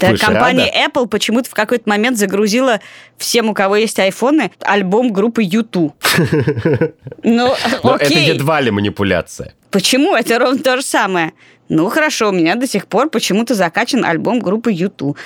Да, 0.00 0.14
компания 0.16 0.70
Apple 0.86 1.06
почему-то 1.06 1.48
в 1.48 1.54
какой-то 1.54 1.88
момент 1.88 2.18
загрузила 2.18 2.80
всем, 3.16 3.48
у 3.48 3.54
кого 3.54 3.76
есть 3.76 3.98
айфоны, 3.98 4.50
альбом 4.60 5.12
группы 5.12 5.42
YouTube. 5.42 5.94
Ну, 7.22 7.54
окей. 7.82 8.06
это 8.06 8.34
едва 8.34 8.60
ли 8.60 8.70
манипуляция. 8.70 9.54
Почему? 9.70 10.14
Это 10.14 10.38
ровно 10.38 10.58
то 10.58 10.76
же 10.76 10.82
самое. 10.82 11.32
Ну, 11.68 11.88
хорошо, 11.88 12.28
у 12.28 12.32
меня 12.32 12.56
до 12.56 12.66
сих 12.66 12.86
пор 12.86 13.08
почему-то 13.08 13.54
закачан 13.54 14.04
альбом 14.04 14.40
группы 14.40 14.70
YouTube. 14.70 15.16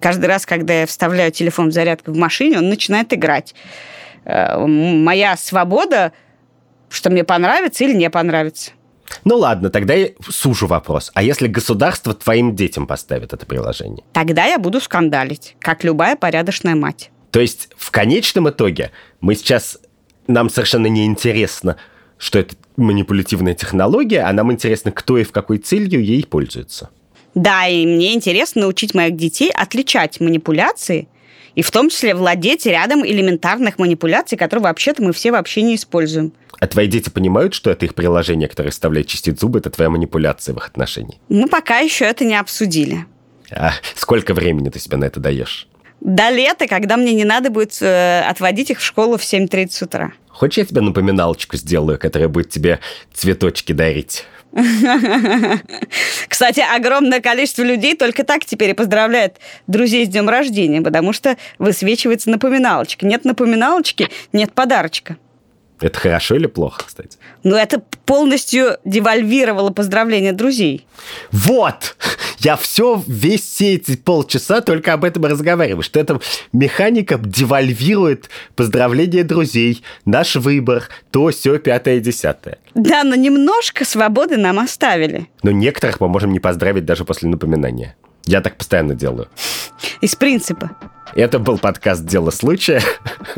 Каждый 0.00 0.26
раз, 0.26 0.44
когда 0.44 0.80
я 0.80 0.86
вставляю 0.86 1.30
телефон 1.30 1.68
в 1.68 1.72
зарядку 1.72 2.12
в 2.12 2.16
машине, 2.16 2.58
он 2.58 2.68
начинает 2.68 3.12
играть. 3.12 3.54
Э, 4.24 4.58
моя 4.66 5.36
свобода, 5.36 6.12
что 6.88 7.10
мне 7.10 7.24
понравится 7.24 7.84
или 7.84 7.94
не 7.94 8.10
понравится. 8.10 8.72
Ну 9.24 9.36
ладно, 9.36 9.70
тогда 9.70 9.94
я 9.94 10.10
сужу 10.28 10.66
вопрос. 10.66 11.10
А 11.14 11.22
если 11.22 11.46
государство 11.46 12.12
твоим 12.12 12.54
детям 12.54 12.86
поставит 12.86 13.32
это 13.32 13.46
приложение? 13.46 14.04
Тогда 14.12 14.44
я 14.44 14.58
буду 14.58 14.80
скандалить, 14.80 15.56
как 15.60 15.84
любая 15.84 16.16
порядочная 16.16 16.74
мать. 16.74 17.10
То 17.30 17.40
есть 17.40 17.68
в 17.76 17.90
конечном 17.90 18.50
итоге 18.50 18.90
мы 19.20 19.34
сейчас... 19.34 19.78
Нам 20.26 20.50
совершенно 20.50 20.88
не 20.88 21.06
интересно, 21.06 21.78
что 22.18 22.38
это 22.38 22.54
манипулятивная 22.78 23.54
технология, 23.54 24.20
а 24.20 24.32
нам 24.32 24.52
интересно, 24.52 24.92
кто 24.92 25.18
и 25.18 25.24
в 25.24 25.32
какой 25.32 25.58
целью 25.58 26.02
ей 26.02 26.24
пользуется. 26.24 26.90
Да, 27.34 27.66
и 27.66 27.84
мне 27.86 28.14
интересно 28.14 28.62
научить 28.62 28.94
моих 28.94 29.16
детей 29.16 29.50
отличать 29.50 30.20
манипуляции 30.20 31.08
и 31.54 31.62
в 31.62 31.70
том 31.70 31.90
числе 31.90 32.14
владеть 32.14 32.66
рядом 32.66 33.04
элементарных 33.04 33.78
манипуляций, 33.78 34.38
которые 34.38 34.62
вообще-то 34.64 35.02
мы 35.02 35.12
все 35.12 35.32
вообще 35.32 35.62
не 35.62 35.74
используем. 35.74 36.32
А 36.60 36.66
твои 36.66 36.86
дети 36.86 37.10
понимают, 37.10 37.54
что 37.54 37.70
это 37.70 37.84
их 37.84 37.94
приложение, 37.94 38.48
которое 38.48 38.70
вставляет 38.70 39.06
чистить 39.06 39.38
зубы, 39.40 39.58
это 39.58 39.70
твоя 39.70 39.90
манипуляция 39.90 40.54
в 40.54 40.58
их 40.58 40.66
отношении? 40.66 41.18
Мы 41.28 41.48
пока 41.48 41.78
еще 41.78 42.04
это 42.04 42.24
не 42.24 42.36
обсудили. 42.36 43.06
А 43.50 43.72
сколько 43.94 44.34
времени 44.34 44.68
ты 44.68 44.78
себе 44.78 44.96
на 44.96 45.04
это 45.04 45.20
даешь? 45.20 45.68
До 46.00 46.30
лета, 46.30 46.66
когда 46.68 46.96
мне 46.96 47.12
не 47.14 47.24
надо 47.24 47.50
будет 47.50 47.76
э, 47.80 48.20
отводить 48.20 48.70
их 48.70 48.78
в 48.78 48.84
школу 48.84 49.16
в 49.16 49.22
7.30 49.22 49.84
утра. 49.84 50.12
Хочешь, 50.28 50.58
я 50.58 50.64
тебе 50.64 50.80
напоминалочку 50.80 51.56
сделаю, 51.56 51.98
которая 51.98 52.28
будет 52.28 52.50
тебе 52.50 52.78
цветочки 53.12 53.72
дарить? 53.72 54.24
Кстати, 56.28 56.60
огромное 56.60 57.20
количество 57.20 57.62
людей 57.62 57.96
только 57.96 58.24
так 58.24 58.44
теперь 58.44 58.70
и 58.70 58.74
поздравляет 58.74 59.38
друзей 59.66 60.06
с 60.06 60.08
днем 60.08 60.28
рождения, 60.28 60.80
потому 60.80 61.12
что 61.12 61.36
высвечивается 61.58 62.30
напоминалочка. 62.30 63.04
Нет 63.04 63.24
напоминалочки, 63.24 64.08
нет 64.32 64.52
подарочка. 64.52 65.16
Это 65.80 65.98
хорошо 65.98 66.34
или 66.34 66.46
плохо, 66.46 66.84
кстати? 66.86 67.18
Ну, 67.44 67.54
это 67.54 67.80
полностью 68.04 68.78
девальвировало 68.84 69.70
поздравления 69.70 70.32
друзей. 70.32 70.86
Вот! 71.30 71.96
Я 72.40 72.56
все, 72.56 73.02
весь 73.06 73.42
все 73.42 73.74
эти 73.74 73.96
полчаса 73.96 74.60
только 74.60 74.92
об 74.92 75.04
этом 75.04 75.24
разговариваю, 75.24 75.82
что 75.82 75.98
эта 75.98 76.20
механика 76.52 77.18
девальвирует 77.18 78.30
поздравления 78.54 79.24
друзей, 79.24 79.82
наш 80.04 80.36
выбор, 80.36 80.84
то, 81.10 81.30
все, 81.30 81.58
пятое, 81.58 82.00
десятое. 82.00 82.58
Да, 82.74 83.02
но 83.02 83.16
немножко 83.16 83.84
свободы 83.84 84.36
нам 84.36 84.58
оставили. 84.60 85.28
Но 85.42 85.50
некоторых 85.50 86.00
мы 86.00 86.08
можем 86.08 86.32
не 86.32 86.38
поздравить 86.38 86.84
даже 86.84 87.04
после 87.04 87.28
напоминания. 87.28 87.96
Я 88.24 88.40
так 88.40 88.56
постоянно 88.56 88.94
делаю. 88.94 89.28
Из 90.00 90.14
принципа. 90.14 90.70
Это 91.14 91.38
был 91.38 91.58
подкаст 91.58 92.04
«Дело 92.04 92.30
случая». 92.30 92.82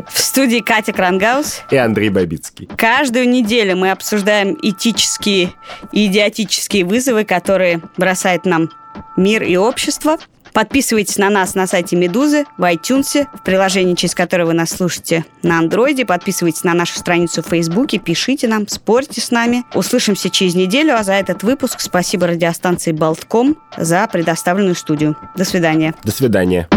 В 0.08 0.18
студии 0.18 0.58
Катя 0.58 0.92
Крангаус 0.92 1.62
и 1.70 1.76
Андрей 1.76 2.10
Бабицкий. 2.10 2.68
Каждую 2.76 3.28
неделю 3.28 3.76
мы 3.76 3.92
обсуждаем 3.92 4.58
этические 4.60 5.52
и 5.92 6.06
идиотические 6.06 6.84
вызовы, 6.84 7.24
которые 7.24 7.80
бросает 7.96 8.44
нам 8.44 8.68
мир 9.16 9.42
и 9.42 9.56
общество. 9.56 10.18
Подписывайтесь 10.52 11.16
на 11.16 11.30
нас 11.30 11.54
на 11.54 11.66
сайте 11.66 11.96
Медузы, 11.96 12.44
в 12.58 12.62
iTunes, 12.62 13.26
в 13.32 13.44
приложении, 13.44 13.94
через 13.94 14.14
которое 14.14 14.44
вы 14.44 14.52
нас 14.52 14.70
слушаете 14.70 15.24
на 15.42 15.58
Андроиде. 15.58 16.04
Подписывайтесь 16.04 16.64
на 16.64 16.74
нашу 16.74 16.98
страницу 16.98 17.42
в 17.42 17.46
Фейсбуке, 17.46 17.98
пишите 17.98 18.48
нам, 18.48 18.66
спорьте 18.66 19.20
с 19.20 19.30
нами. 19.30 19.64
Услышимся 19.74 20.28
через 20.30 20.54
неделю, 20.54 20.96
а 20.96 21.04
за 21.04 21.12
этот 21.12 21.42
выпуск 21.42 21.80
спасибо 21.80 22.26
радиостанции 22.26 22.92
Болтком 22.92 23.56
за 23.76 24.08
предоставленную 24.10 24.74
студию. 24.74 25.16
До 25.36 25.44
свидания. 25.44 25.94
До 26.02 26.10
свидания. 26.12 26.68